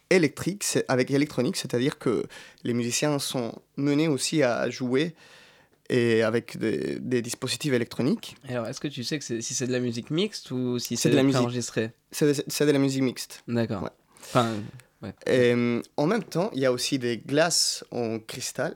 [0.10, 2.26] électrique, c'est- avec électronique, c'est-à-dire que
[2.64, 5.16] les musiciens sont menés aussi à jouer
[5.90, 8.36] et avec des, des dispositifs électroniques.
[8.50, 11.10] Alors, est-ce que tu sais que si c'est de la musique mixte ou si C'est
[11.10, 11.42] de la musique.
[11.42, 11.92] enregistré?
[12.12, 12.26] C'est
[12.66, 13.44] de la musique mixte.
[13.48, 13.84] D'accord.
[13.84, 13.90] Ouais.
[14.22, 14.54] Enfin,
[15.02, 15.14] ouais.
[15.26, 18.76] Et, euh, en même temps, il y a aussi des glaces en cristal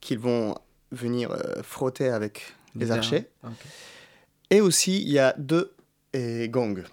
[0.00, 0.54] qu'ils vont
[0.92, 3.26] venir euh, frotter avec les archers.
[4.50, 5.74] Et aussi, il y a deux
[6.48, 6.84] gongs.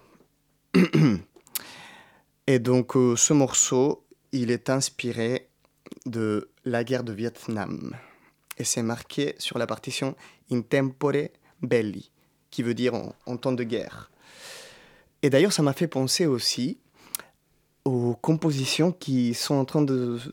[2.46, 5.48] Et donc, euh, ce morceau, il est inspiré
[6.04, 7.94] de la guerre de Vietnam.
[8.58, 10.14] Et c'est marqué sur la partition
[10.50, 11.28] In tempore
[11.62, 12.10] belli,
[12.50, 14.10] qui veut dire en, en temps de guerre.
[15.22, 16.78] Et d'ailleurs, ça m'a fait penser aussi
[17.84, 19.84] aux compositions qui sont en train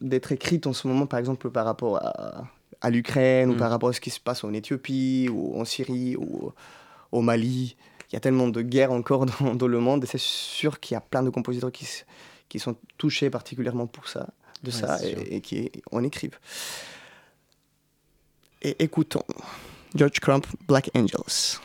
[0.01, 2.45] d'être écrites en ce moment, par exemple par rapport à,
[2.81, 3.57] à l'Ukraine ou Mm.
[3.57, 6.51] par rapport à ce qui se passe en Éthiopie ou en Syrie ou
[7.11, 7.75] au Mali.
[8.13, 10.93] Il y a tellement de guerres encore dans, dans le monde et c'est sûr qu'il
[10.93, 14.29] y a plein de compositeurs qui, sont touchés particulièrement pour ça,
[14.61, 16.37] de Ouais, ça et qui en écrivent.
[18.61, 19.23] Et écoutons
[19.95, 21.59] George Crump, Black Angels.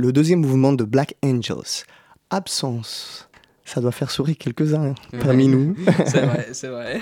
[0.00, 1.84] Le deuxième mouvement de Black Angels.
[2.30, 3.28] Absence.
[3.66, 5.50] Ça doit faire sourire quelques-uns parmi Ouais.
[5.50, 5.76] nous.
[6.06, 7.00] C'est vrai, c'est vrai.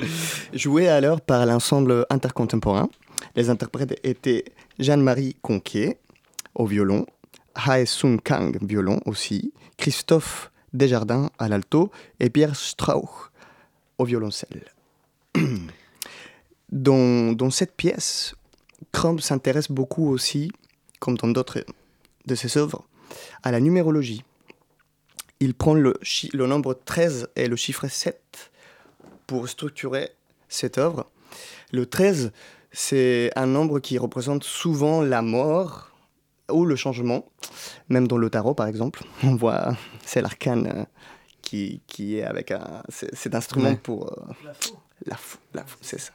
[0.52, 2.88] Joué alors par l'ensemble intercontemporain.
[3.36, 4.44] Les interprètes étaient
[4.80, 5.98] Jeanne-Marie Conquet
[6.56, 7.06] au violon,
[7.54, 13.30] Hae Sung Kang violon aussi, Christophe Desjardins à l'alto et Pierre Strauch
[13.98, 14.64] au violoncelle.
[16.72, 18.34] dans, dans cette pièce,
[18.92, 20.50] Crumb s'intéresse beaucoup aussi,
[20.98, 21.64] comme dans d'autres
[22.26, 22.84] de ses œuvres,
[23.42, 24.24] à la numérologie.
[25.40, 28.50] Il prend le, chi- le nombre 13 et le chiffre 7
[29.26, 30.10] pour structurer
[30.48, 31.06] cette œuvre.
[31.72, 32.32] Le 13,
[32.72, 35.92] c'est un nombre qui représente souvent la mort
[36.50, 37.24] ou le changement.
[37.88, 40.84] Même dans le tarot, par exemple, on voit, c'est l'arcane euh,
[41.42, 43.76] qui, qui est avec un, c'est- cet instrument Ouais.
[43.76, 44.12] pour...
[44.12, 44.32] euh,
[45.06, 46.12] la fou, la fou, c'est ça.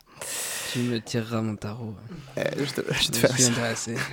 [0.72, 1.96] Tu me tireras mon tarot.
[2.38, 3.96] Euh, je te, je te Je fais suis intéressé.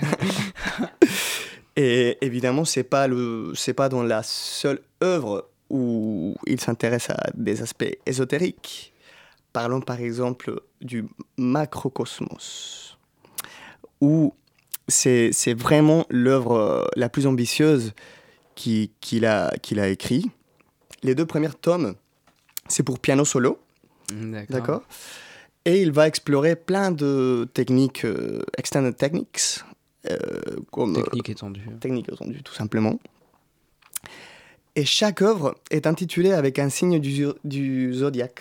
[1.76, 7.30] Et évidemment, c'est pas le, c'est pas dans la seule œuvre où il s'intéresse à
[7.34, 8.92] des aspects ésotériques.
[9.52, 11.06] Parlons par exemple du
[11.38, 12.98] macrocosmos,
[14.00, 14.34] où
[14.88, 17.92] c'est, c'est vraiment l'œuvre euh, la plus ambitieuse
[18.54, 20.30] qui- qu'il a, qu'il a écrit.
[21.02, 21.94] Les deux premiers tomes,
[22.68, 23.58] c'est pour piano solo,
[24.10, 24.56] D'accord.
[24.56, 24.82] D'accord?
[25.64, 29.60] Et il va explorer plein de techniques, euh, extended techniques,
[30.70, 31.62] comme euh, Technique étendue.
[31.80, 32.98] techniques étendues, tout simplement.
[34.74, 38.40] Et chaque œuvre est intitulée avec un signe du, zo- du zodiaque.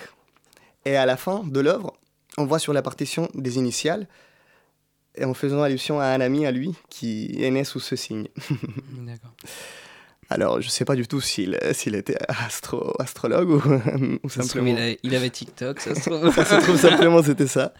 [0.85, 1.93] Et à la fin de l'œuvre,
[2.37, 4.07] on voit sur la partition des initiales,
[5.15, 8.27] et en faisant allusion à un ami à lui qui est né sous ce signe.
[9.05, 9.31] D'accord.
[10.29, 13.49] Alors, je ne sais pas du tout s'il s'il était astro, astrologue
[14.23, 14.67] ou, simplement...
[14.69, 16.33] il, a- il avait TikTok, ça se trouve.
[16.33, 17.73] Ça se trouve simplement c'était ça.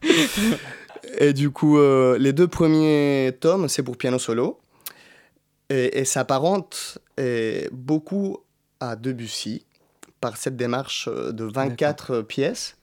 [1.17, 4.59] Et du coup, euh, les deux premiers tomes, c'est pour piano solo.
[5.69, 6.97] Et, et s'apparente
[7.71, 8.37] beaucoup
[8.79, 9.65] à Debussy
[10.19, 12.75] par cette démarche euh, de 24 pièces,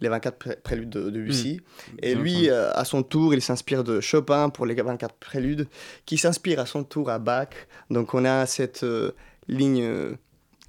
[0.00, 1.60] les 24 pré- préludes de Debussy.
[2.02, 5.68] Et lui, euh, à son tour, il s'inspire de Chopin pour les 24 préludes,
[6.04, 7.48] qui s'inspire à son tour à Bach.
[7.90, 9.12] Donc on a cette euh,
[9.48, 10.16] ligne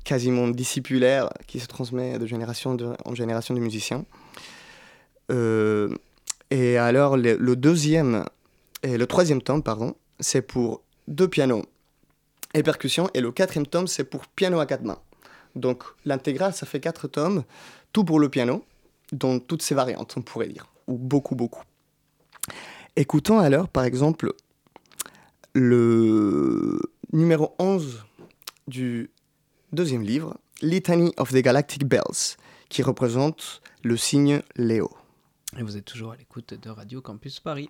[0.06, 4.06] quasiment discipulaire qui se transmet de génération de- en génération de musiciens.
[5.32, 5.90] Euh,
[6.54, 8.26] et alors, le, deuxième
[8.84, 11.64] le troisième tome, pardon, c'est pour deux pianos
[12.54, 13.10] et percussions.
[13.16, 15.00] Et le quatrième tome, c'est pour piano à quatre mains.
[15.56, 17.44] Donc l'intégrale, ça fait quatre tomes,
[17.92, 18.64] tout pour le piano,
[19.12, 21.64] dans toutes ses variantes, on pourrait dire, ou beaucoup, beaucoup.
[22.96, 24.34] Écoutons alors, par exemple,
[25.56, 26.80] le
[27.14, 28.06] numéro 11
[28.68, 29.10] du
[29.72, 32.38] deuxième livre, Litany of the Galactic Bells,
[32.70, 34.92] qui représente le signe Léo.
[35.56, 37.70] Et vous êtes toujours à l'écoute de Radio Campus Paris.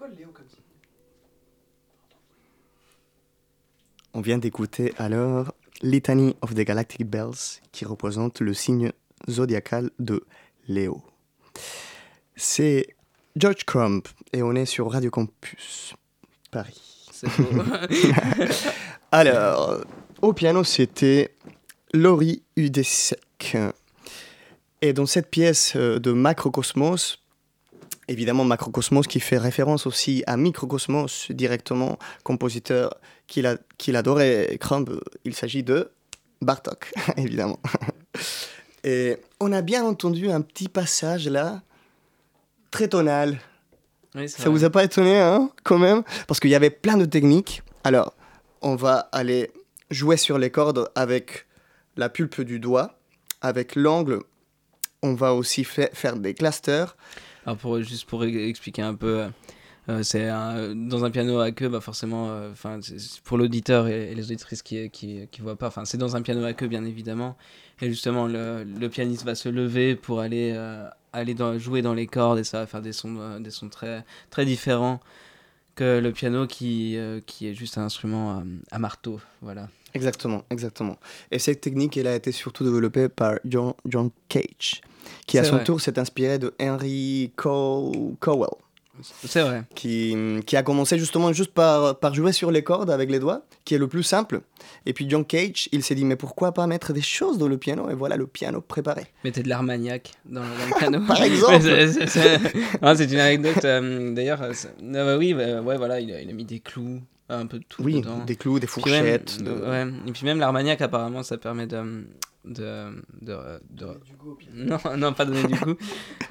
[0.00, 0.56] Quoi le Léo comme ça
[4.14, 8.92] On vient d'écouter alors Litany of the Galactic Bells qui représente le signe
[9.28, 10.24] zodiacal de
[10.68, 11.02] Léo.
[12.34, 12.96] C'est
[13.36, 14.00] George Crumb
[14.32, 15.92] et on est sur Radio Campus
[16.50, 17.06] Paris.
[17.12, 17.62] C'est beau.
[19.12, 19.84] Alors,
[20.22, 21.36] au piano, c'était
[21.92, 23.58] Laurie Udesek.
[24.80, 27.19] Et dans cette pièce euh, de Macrocosmos,
[28.10, 32.94] évidemment Macrocosmos qui fait référence aussi à Microcosmos directement, compositeur
[33.26, 35.90] qu'il a- qu'il adorait, Crumb, il s'agit de
[36.42, 37.58] Bartok, évidemment.
[38.84, 41.62] Et on a bien entendu un petit passage là,
[42.70, 43.38] très tonal,
[44.14, 44.50] Oui, ça vrai.
[44.50, 46.02] vous a pas étonné, hein, quand même?
[46.26, 47.62] Parce qu'il y avait plein de techniques.
[47.84, 48.14] Alors,
[48.62, 49.50] on va aller
[49.90, 51.46] jouer sur les cordes avec
[51.96, 52.98] la pulpe du doigt,
[53.42, 54.20] avec l'angle.
[55.02, 56.96] On va aussi fa- faire des clusters.
[57.50, 59.24] Alors pour, juste pour e- expliquer un peu,
[59.88, 63.38] euh, c'est un- dans un piano à queue, bah forcément, euh, enfin c'est- c'est pour
[63.38, 66.68] l'auditeur et, les auditrices qui qui, voient pas, enfin c'est dans un piano à queue
[66.68, 67.36] bien évidemment,
[67.80, 72.06] et justement le, le pianiste va se lever pour aller euh, aller jouer dans les
[72.06, 75.00] cordes et ça va faire des sons euh, des sons très très différents
[75.74, 79.68] que le piano qui euh, qui est juste un instrument euh, à marteau, voilà.
[79.92, 80.98] Exactement, exactement.
[81.32, 84.82] Et cette technique, elle a été surtout développée par John, John Cage,
[85.26, 85.64] qui à son vrai.
[85.64, 88.50] tour s'est inspiré de Henry Cow- Cowell.
[89.02, 89.62] C'est vrai.
[89.74, 93.46] qui, qui a commencé justement juste par, par jouer sur les cordes avec les doigts,
[93.64, 94.42] qui est le plus simple.
[94.84, 97.56] Et puis John Cage, il s'est dit, mais pourquoi pas mettre des choses dans le
[97.56, 99.06] piano Et voilà le piano préparé.
[99.24, 101.00] Mettez de l'Armagnac dans, dans le piano.
[101.06, 101.62] Par exemple.
[102.06, 103.64] C'est- une anecdote.
[103.64, 107.00] euh, D'ailleurs, euh, bah oui, bah, ouais, voilà, il a, il a mis des clous,
[107.30, 108.22] un peu de tout Oui, dedans.
[108.26, 109.42] des clous, des Puis même- fourchettes.
[109.42, 112.04] de- ouais, et puis même l'Armagnac, apparemment, ça permet de.
[112.44, 113.36] De, de,
[113.70, 114.00] de-
[114.54, 115.74] Non, non, pas donner du coup.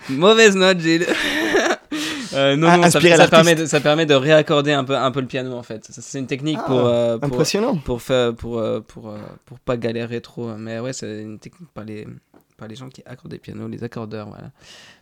[0.10, 1.06] Mauvaise note, Gilles.
[2.32, 5.20] Euh, non, Ah, non, ça, permet de, ça permet de réaccorder un peu, un peu
[5.20, 5.84] le piano en fait.
[5.86, 7.76] Ça, C'est une technique Ah, pour, euh, pour, Impressionnant.
[7.78, 11.72] pour faire pour euh, pour euh, pour pas galérer trop mais ouais c'est une technique
[11.74, 12.06] par les
[12.60, 14.52] par les gens qui accordent des pianos les accordeurs voilà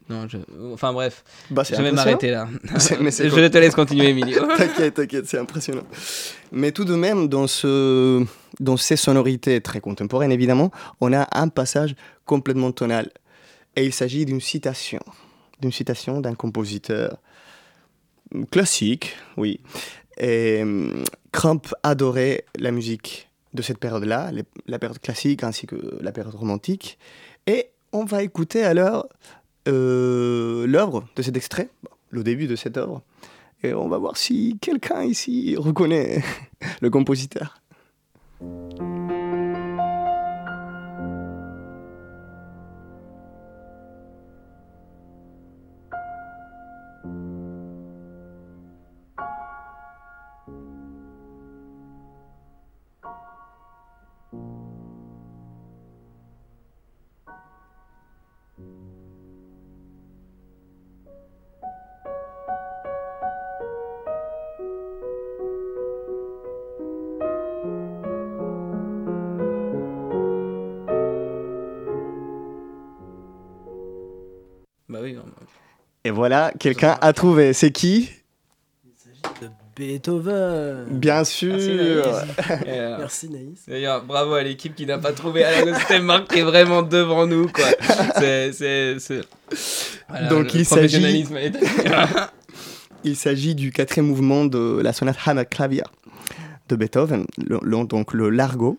[0.09, 0.37] non je
[0.73, 2.47] enfin bref Bah, je vais m'arrêter là
[3.01, 3.49] mais je cool.
[3.49, 5.83] te laisse continuer Emilio T'inquiète, t'inquiète, c'est impressionnant.
[6.51, 8.23] Mais tout de même, dans, ce,
[8.59, 11.95] dans ces sonorités très contemporaines, évidemment, on a un passage
[12.25, 13.09] complètement tonal.
[13.75, 15.01] Et il s'agit d'une citation.
[15.61, 17.17] D'une citation d'un compositeur
[18.51, 19.59] classique, oui.
[20.17, 24.31] Et hum, Crump adorait la musique de cette période-là,
[24.67, 26.97] la période classique ainsi que la période romantique.
[27.47, 29.07] Et on va écouter alors
[29.67, 31.69] euh, l'œuvre de cet extrait,
[32.09, 33.01] le début de cette œuvre.
[33.63, 36.21] Et on va voir si quelqu'un ici reconnaît
[36.81, 37.61] le compositeur.
[76.07, 77.51] Et voilà, quelqu'un a trouvé.
[77.51, 78.09] C'est qui?
[79.41, 80.85] De Beethoven.
[80.89, 82.25] Bien sûr Merci, Naïs.
[82.65, 83.59] Et, euh, Merci Naïs.
[83.67, 87.27] D'ailleurs, bravo à l'équipe qui n'a pas trouvé Alain C'était Marc qui est vraiment devant
[87.27, 87.65] nous, quoi.
[88.19, 89.19] C'est, c'est, c'est...
[90.07, 90.65] Voilà, Donc, le il
[93.03, 95.83] Il s'agit du quatrième mouvement de la sonate Hammerklavier
[96.69, 98.77] de Beethoven, le, le- donc le largo,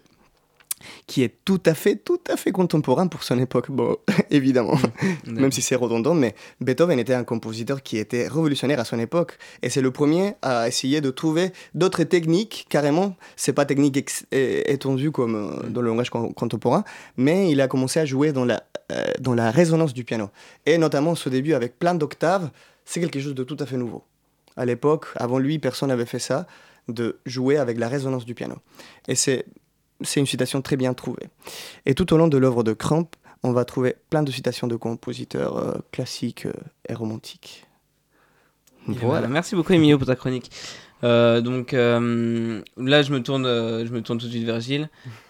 [1.09, 3.71] qui est tout à fait, tout à fait contemporain pour son époque.
[3.71, 3.97] Bon,
[4.31, 4.79] évidemment,
[5.27, 9.39] même si c'est redondant, mais Beethoven était un compositeur qui était révolutionnaire à son époque,
[9.63, 13.99] et c'est le premier à essayer de trouver d'autres techniques, carrément, c'est pas technique
[14.31, 16.85] étendue comme euh, dans le langage con- contemporain,
[17.17, 20.29] mais il a commencé à jouer dans la, euh, dans la résonance du piano,
[20.67, 22.51] et notamment ce début avec plein d'octaves,
[22.85, 24.05] c'est quelque chose de tout à fait nouveau.
[24.59, 26.47] À l'époque, avant lui, personne n'avait fait ça,
[26.89, 28.57] de jouer avec la résonance du piano.
[29.09, 29.45] Et c'est
[30.01, 31.29] c'est une citation très bien trouvée.
[31.87, 33.09] Et tout au long de l'œuvre de Cramp,
[33.43, 36.53] on va trouver plein de citations de compositeurs euh, classiques euh,
[36.89, 37.67] et romantiques.
[38.89, 39.29] Et voilà.
[39.29, 40.51] Merci beaucoup Emilio pour ta chronique.
[41.05, 44.59] Euh, donc euh, là, je me tourne, euh, je me tourne tout de suite vers
[44.61, 44.89] Gilles.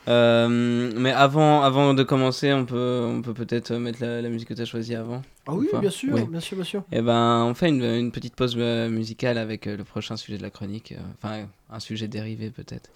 [0.08, 4.48] Euh, mais avant, avant de commencer, on peut, on peut peut-être mettre la, la musique
[4.48, 5.20] que tu as choisie avant.
[5.46, 6.24] Ah oui, bien sûr, Oui.
[6.24, 6.84] bien sûr, bien sûr.
[6.92, 10.50] Et ben, on fait une, une petite pause musicale avec le prochain sujet de la
[10.50, 10.94] chronique.
[11.22, 12.88] Enfin, un sujet dérivé peut-être.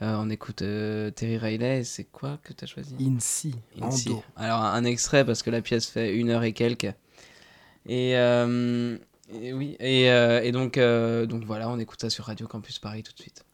[0.00, 1.84] Euh, on écoute euh, Terry Riley.
[1.84, 2.94] C'est quoi que tu as choisi
[3.80, 4.08] Incy.
[4.08, 4.22] do.
[4.36, 6.92] Alors un extrait parce que la pièce fait une heure et quelques.
[7.86, 8.96] Et, euh,
[9.32, 13.12] Et oui, et, et donc, donc voilà, on écoute ça sur Radio Campus Paris tout
[13.12, 13.44] de suite.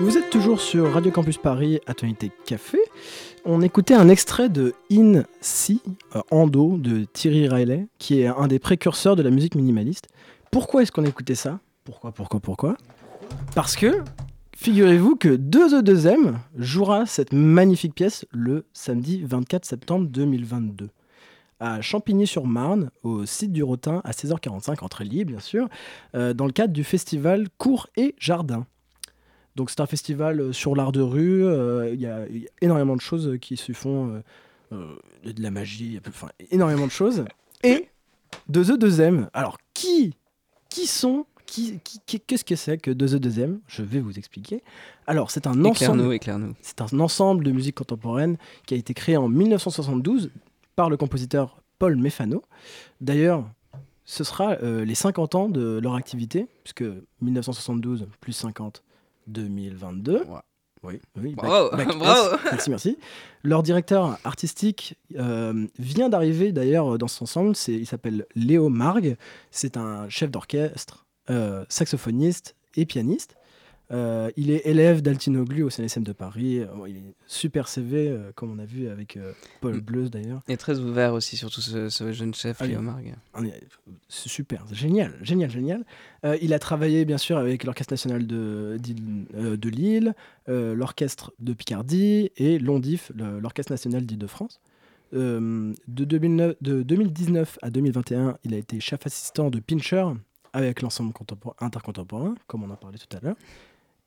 [0.00, 2.78] Vous êtes toujours sur Radio Campus Paris, Attonité Café.
[3.44, 5.80] On écoutait un extrait de In Si,
[6.16, 10.08] euh, Endo, de Thierry Riley, qui est un des précurseurs de la musique minimaliste.
[10.50, 11.60] Pourquoi est-ce qu'on écoutait ça?
[11.84, 12.76] Pourquoi, pourquoi, pourquoi?
[13.54, 14.02] Parce que,
[14.56, 20.88] figurez-vous que 2E2M jouera cette magnifique pièce le samedi 24 septembre 2022
[21.62, 25.68] à Champigny-sur-Marne, au site du Rotin, à 16h45, entrée libre bien sûr,
[26.16, 28.66] euh, dans le cadre du festival Cours et Jardin.
[29.56, 32.46] Donc c'est un festival euh, sur l'art de rue, euh, il y, a il y
[32.46, 34.22] a énormément de choses qui se font,
[34.72, 34.94] euh,
[35.24, 37.24] de la magie, enfin énormément de choses.
[37.62, 37.88] Et
[38.48, 40.14] de The 2M, alors qui,
[40.70, 44.62] qui sont, qui, qui- qu'est-ce que c'est que de The 2M Je vais vous expliquer.
[45.06, 45.70] Alors c'est un ensemble...
[45.74, 46.54] Éclaire-nous, éclaire-nous.
[46.62, 50.30] C'est un ensemble de musique contemporaine qui a été créé en 1972
[50.76, 52.42] par le compositeur Paul Mefano.
[53.02, 53.44] D'ailleurs,
[54.06, 56.84] ce sera euh, les 50 ans de leur activité, puisque
[57.20, 58.82] 1972 plus 50,
[59.26, 60.24] 2022.
[60.24, 60.40] Ouais.
[60.82, 61.34] Oui, oui.
[61.36, 61.70] Bravo.
[62.44, 62.98] Merci, merci.
[63.44, 67.54] Leur directeur artistique euh, vient d'arriver d'ailleurs dans cet ensemble.
[67.54, 69.16] C'est, il s'appelle Léo Margue.
[69.50, 73.36] C'est un chef d'orchestre, euh, saxophoniste et pianiste.
[73.92, 76.60] Euh, il est élève d'Altinoglu au CNSM de Paris.
[76.60, 79.80] Euh, il est super CV, euh, comme on a vu avec euh, Paul Mm.
[79.80, 80.40] Bleuze d'ailleurs.
[80.48, 82.56] Et très ouvert aussi, surtout ce, ce jeune chef,
[83.34, 83.40] Ah
[84.08, 85.84] C'est super, génial, génial, génial.
[86.40, 88.78] Il a travaillé bien sûr avec l'Orchestre national de,
[89.34, 90.14] de Lille,
[90.46, 94.60] l'Orchestre de Picardie et l'ONDIF, l'Orchestre national d'Île-de-France.
[95.12, 100.06] De, 2009 de 2019 à 2021, il a été chef assistant de Pincher
[100.54, 103.36] avec l'ensemble contempor- intercontemporain, comme on en parlait tout à l'heure.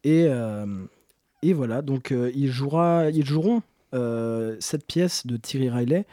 [0.06, 0.66] Et, euh,
[1.42, 3.62] et voilà, donc euh, ils, joueront
[3.96, 6.06] euh, cette pièce de Thierry Riley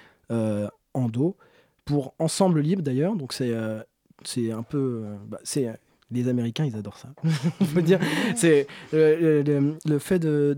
[0.95, 1.36] en do
[1.84, 3.14] pour Ensemble Libre d'ailleurs.
[3.14, 5.05] Donc c'est un peu.
[5.28, 5.68] bah, c'est
[6.11, 7.09] les Américains, ils adorent ça.
[7.64, 7.99] Faut dire,
[8.34, 10.57] c'est le, fait de,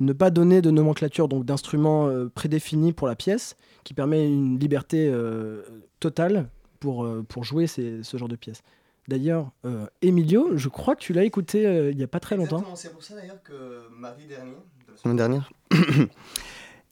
[0.00, 5.12] ne pas donner de nomenclature, donc d'instruments prédéfinis pour la pièce, qui permet une liberté
[6.00, 6.48] totale
[6.80, 8.62] pour, jouer ce genre de pièce.
[9.08, 12.36] D'ailleurs, euh, Emilio, je crois que tu l'as écouté euh, il n'y a pas très
[12.36, 12.62] longtemps.
[12.76, 14.52] C'est pour ça d'ailleurs que mardi dernier,
[14.86, 15.50] de la semaine dernière,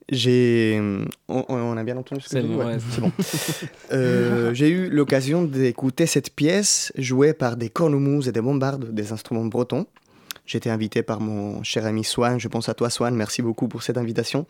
[0.09, 0.81] j'ai.
[1.29, 3.13] On, on a bien entendu ce que dit bon, ouais, bon.
[3.93, 9.13] Euh, j'ai eu l'occasion d'écouter cette pièce jouée par des cornemuses et des bombardes, des
[9.13, 9.87] instruments bretons.
[10.45, 12.39] J'étais invité par mon cher ami Swan.
[12.39, 13.15] Je pense à toi, Swan.
[13.17, 14.47] Merci beaucoup pour cette invitation.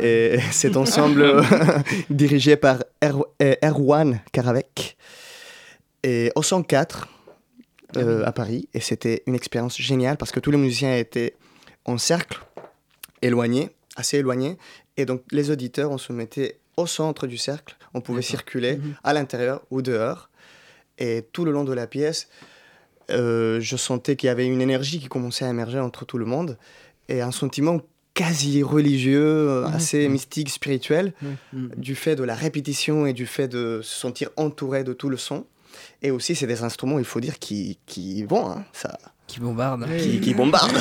[0.00, 1.42] Et cet ensemble euh,
[2.10, 4.96] dirigé par Er- euh, Erwan Karavec
[6.04, 7.08] et au 104
[7.96, 8.68] euh, à Paris.
[8.74, 11.34] Et c'était une expérience géniale parce que tous les musiciens étaient
[11.84, 12.40] en cercle,
[13.22, 14.56] éloignés, assez éloignés.
[14.96, 17.76] Et donc les auditeurs, on se mettait au centre du cercle.
[17.94, 18.94] On pouvait circuler Mhm.
[19.04, 20.28] à l'intérieur ou dehors.
[20.98, 22.28] Et tout le long de la pièce,
[23.10, 26.24] euh, je sentais qu'il y avait une énergie qui commençait à émerger entre tout le
[26.26, 26.58] monde
[27.08, 27.80] et un sentiment
[28.14, 29.74] quasi religieux, Mhm.
[29.74, 31.12] assez mystique, spirituel,
[31.76, 35.16] du fait de la répétition et du fait de se sentir entouré de tout le
[35.16, 35.46] son.
[36.02, 39.86] Et aussi, c'est des instruments, il faut dire, qui, qui vont, hein, ça, Qui bombarde.
[39.88, 39.98] Oui.
[40.00, 40.72] qui, qui bombardent.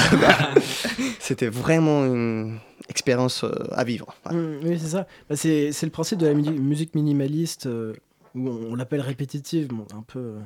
[1.20, 2.58] C'était vraiment une
[2.90, 4.14] expérience euh, à vivre.
[4.24, 4.40] Voilà.
[4.40, 5.08] Mm, oui, c'est ça.
[5.30, 7.94] Bah, c'est c'est le principe de la mu- musique minimaliste euh,
[8.36, 9.68] où on, on l'appelle répétitive.
[9.70, 10.40] Bon, un peu, euh,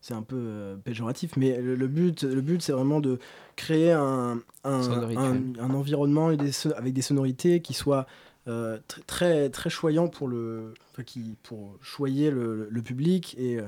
[0.00, 3.18] c'est un peu euh, péjoratif, mais le, le but, le but, c'est vraiment de
[3.56, 8.06] créer un, un, environnement et des son- avec des sonorités qui soient
[8.48, 13.58] euh, tr- très très choyants pour le, enfin, qui pour choyer le, le public et
[13.58, 13.64] euh,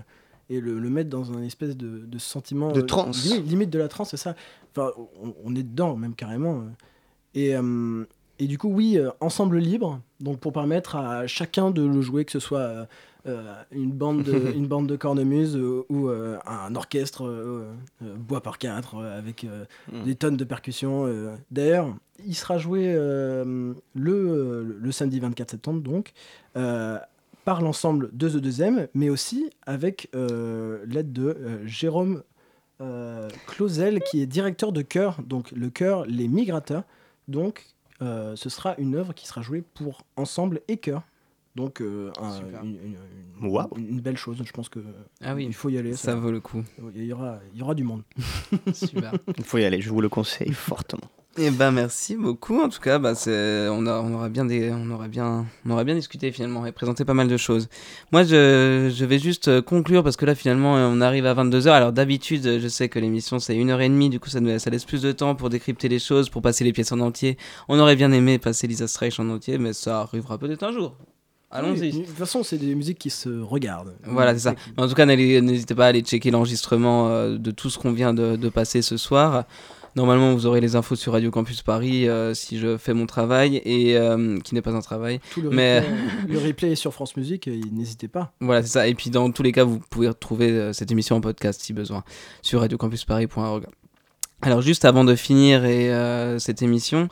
[0.50, 3.22] et le, le mettre dans un espèce de, de sentiment De euh, transe.
[3.24, 4.34] limite, limite de la transe, c'est ça.
[4.74, 6.60] Enfin, on, on est dedans même carrément.
[6.60, 6.64] euh.
[7.34, 8.04] Et euh,
[8.38, 12.24] et du coup, oui, euh, ensemble libre, donc pour permettre à chacun de le jouer,
[12.24, 12.86] que ce soit euh, euh,
[13.72, 17.72] une, bande de, une bande de cornemuse euh, ou euh, un orchestre euh,
[18.02, 20.04] euh, bois par quatre euh, avec euh, Mm.
[20.04, 21.06] des tonnes de percussions.
[21.06, 21.34] euh.
[21.50, 21.94] D'ailleurs,
[22.26, 26.12] il sera joué euh, le, le samedi 24 septembre, donc,
[26.56, 26.98] euh,
[27.44, 32.22] par l'ensemble de The 2M, mais aussi avec euh, l'aide de euh, Jérôme
[32.80, 36.82] euh, Clausel, qui est directeur de chœur, donc le chœur Les Migrateurs.
[37.26, 37.66] Donc,
[38.02, 41.02] euh, ce sera une œuvre qui sera jouée pour ensemble et chœur.
[41.56, 42.96] Donc, euh, un- une, une-
[43.42, 43.68] une- Waouh.
[43.76, 44.36] une belle chose.
[44.44, 44.78] Je pense que
[45.22, 45.94] Ah oui, il faut y aller.
[45.94, 46.62] ça vaut le coup.
[46.94, 48.02] Il y aura, il y aura du monde.
[48.72, 49.12] Super.
[49.36, 51.08] Il faut y aller, je vous le conseille fortement.
[51.40, 52.60] Eh ben merci beaucoup.
[52.60, 55.70] En tout cas, bah, c'est- on, a- on aura bien des, on aura bien, on
[55.70, 57.68] aura bien discuté finalement et présenté pas mal de choses.
[58.10, 61.34] Moi, je, je vais juste euh, conclure parce que là finalement, euh, on arrive à
[61.34, 64.10] 22 h Alors d'habitude, je sais que l'émission c'est une heure et demie.
[64.10, 66.64] Du coup, ça, nous- ça laisse plus de temps pour décrypter les choses, pour passer
[66.64, 67.36] les pièces en entier.
[67.68, 70.96] On aurait bien aimé passer Lisa Streich en entier, mais ça arrivera peut-être un jour.
[71.52, 71.92] Oui, Allons-y.
[71.92, 73.94] De toute façon, c'est des musiques qui se regardent.
[74.04, 74.54] Voilà, c'est ça.
[74.76, 78.12] En tout cas, n'hésitez pas à aller checker l'enregistrement euh, de tout ce qu'on vient
[78.12, 79.44] de, de passer ce soir.
[79.96, 83.56] Normalement, vous aurez les infos sur Radio Campus Paris euh, si je fais mon travail
[83.64, 85.20] et euh, qui n'est pas un travail.
[85.32, 85.94] Tout le, Mais- replay,
[86.28, 88.32] le replay est sur France Musique, n'hésitez pas.
[88.40, 88.86] Voilà, c'est ça.
[88.86, 92.04] Et puis dans tous les cas, vous pouvez retrouver cette émission en podcast si besoin
[92.42, 93.64] sur radiocampusparis.org.
[94.40, 97.08] Alors juste avant de finir et, euh, cette émission,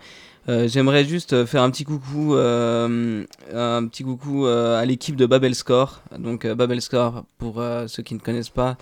[0.48, 5.26] euh, j'aimerais juste euh, faire un petit coucou, euh, un petit coucou à l'équipe de
[5.26, 6.02] Babel Score.
[6.18, 8.76] Donc euh, Babel Score, pour ceux qui ne connaissent pas,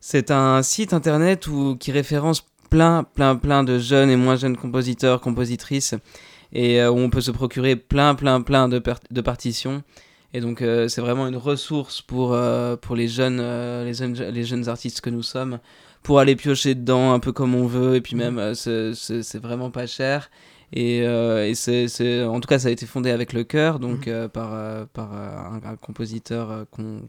[0.00, 5.20] c'est un site internet qui référence plein, plein, plein de jeunes et moins jeunes compositeurs,
[5.20, 5.94] compositrices,
[6.52, 9.82] et où on peut se procurer plein, plein, plein de, partitions.
[10.34, 10.58] Et donc
[10.88, 12.36] c'est vraiment une ressource pour,
[12.80, 13.40] pour les, jeunes,
[13.84, 15.60] les, jeunes, les jeunes artistes que nous sommes,
[16.02, 19.86] pour aller piocher dedans un peu comme on veut, et puis même c'est vraiment pas
[19.86, 20.30] cher.
[20.72, 24.08] Et, euh, et c'est, en tout cas ça a été fondé avec le cœur, donc
[24.08, 27.02] euh, par, euh, par un, un compositeur qu'on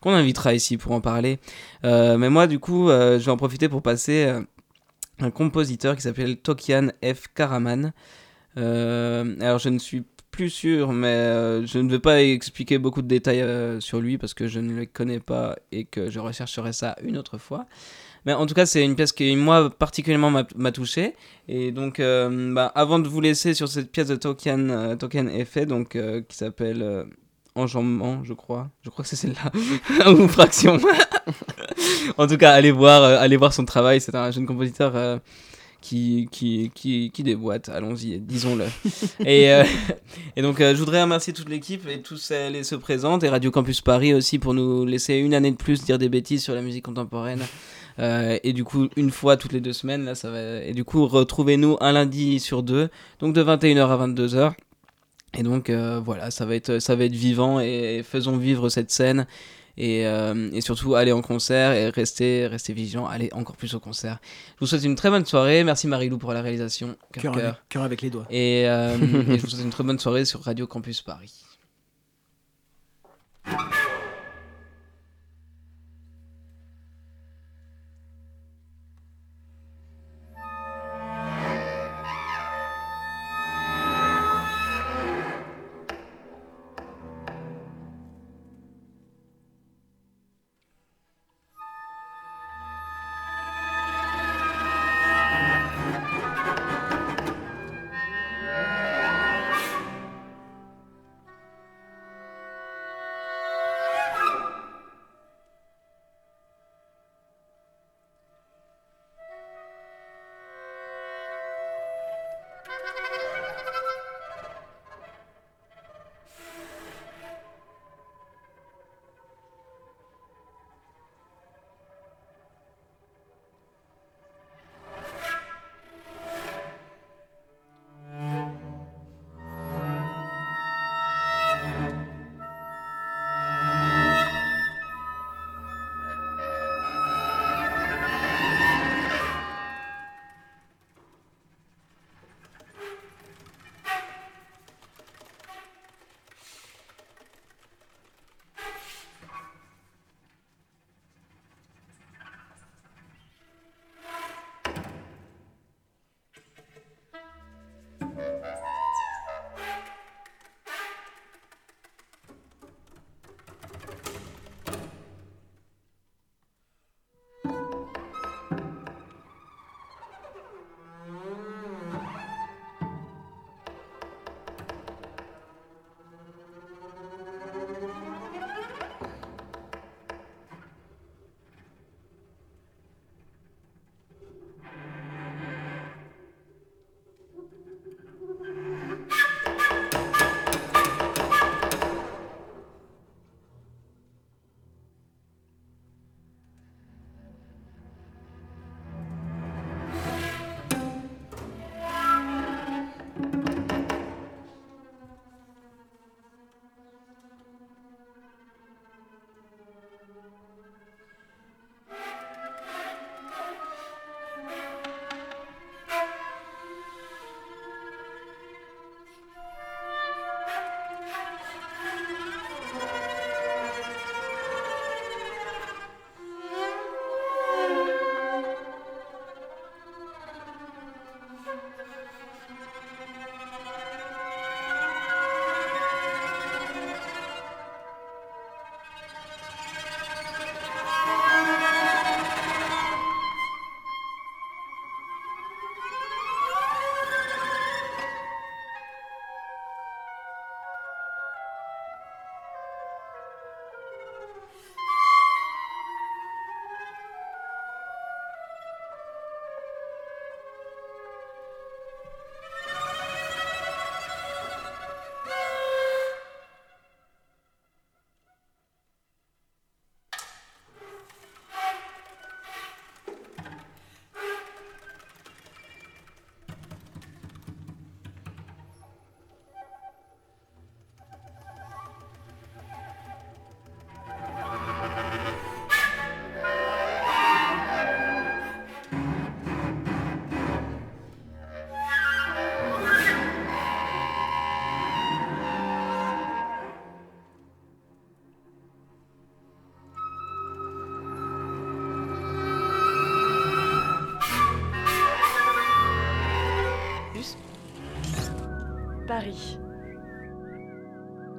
[0.00, 1.38] qu'on invitera ici pour en parler.
[1.82, 4.32] Mais moi du coup je vais en profiter pour passer
[5.20, 7.26] un compositeur qui s'appelle Tokian F.
[7.34, 7.92] Karaman.
[8.56, 13.44] Alors je ne suis plus sûr, mais je ne vais pas expliquer beaucoup de détails
[13.82, 17.18] sur lui parce que je ne le connais pas et que je rechercherai ça une
[17.18, 17.66] autre fois.
[18.26, 21.14] Mais en tout cas, c'est une pièce qui, moi, particulièrement m'a touché.
[21.46, 25.28] Et donc, euh, bah, avant de vous laisser sur cette pièce de Token, euh, Token
[25.30, 27.04] Effet, donc, euh, qui s'appelle euh,
[27.54, 28.68] Enjambement, je crois.
[28.82, 30.10] Je crois que c'est celle-là.
[30.10, 30.78] Ou Fraction.
[32.18, 34.00] en tout cas, allez voir, allez voir son travail.
[34.00, 35.20] C'est un jeune compositeur
[35.80, 37.68] qui, qui, qui, qui déboîte.
[37.68, 38.64] Allons-y, disons-le.
[39.26, 39.64] et, euh,
[40.36, 43.28] et donc, euh, je voudrais remercier toute l'équipe et tous celles et ceux présents et
[43.28, 46.54] Radio Campus Paris aussi pour nous laisser une année de plus dire des bêtises sur
[46.54, 47.42] la musique contemporaine.
[47.98, 50.62] Euh, et du coup, une fois toutes les deux semaines, là, ça va.
[50.62, 52.88] Et du coup, retrouvez-nous un lundi sur deux,
[53.20, 54.52] donc de 21h à 22h.
[55.38, 59.26] Et donc, voilà, ça va, être, ça va être vivant et faisons vivre cette scène.
[59.78, 63.80] Et, euh, et surtout, allez en concert et restez, restez vigilants, allez encore plus au
[63.80, 64.18] concert.
[64.54, 65.64] Je vous souhaite une très bonne soirée.
[65.64, 66.96] Merci Marilou pour la réalisation.
[67.12, 67.62] Cœur, Cœur avec, cœur.
[67.68, 68.26] cœur avec les doigts.
[68.30, 68.96] Et, euh,
[69.28, 71.32] et je vous souhaite une très bonne soirée sur Radio Campus Paris.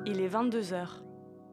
[0.05, 1.06] Il est 22 heures.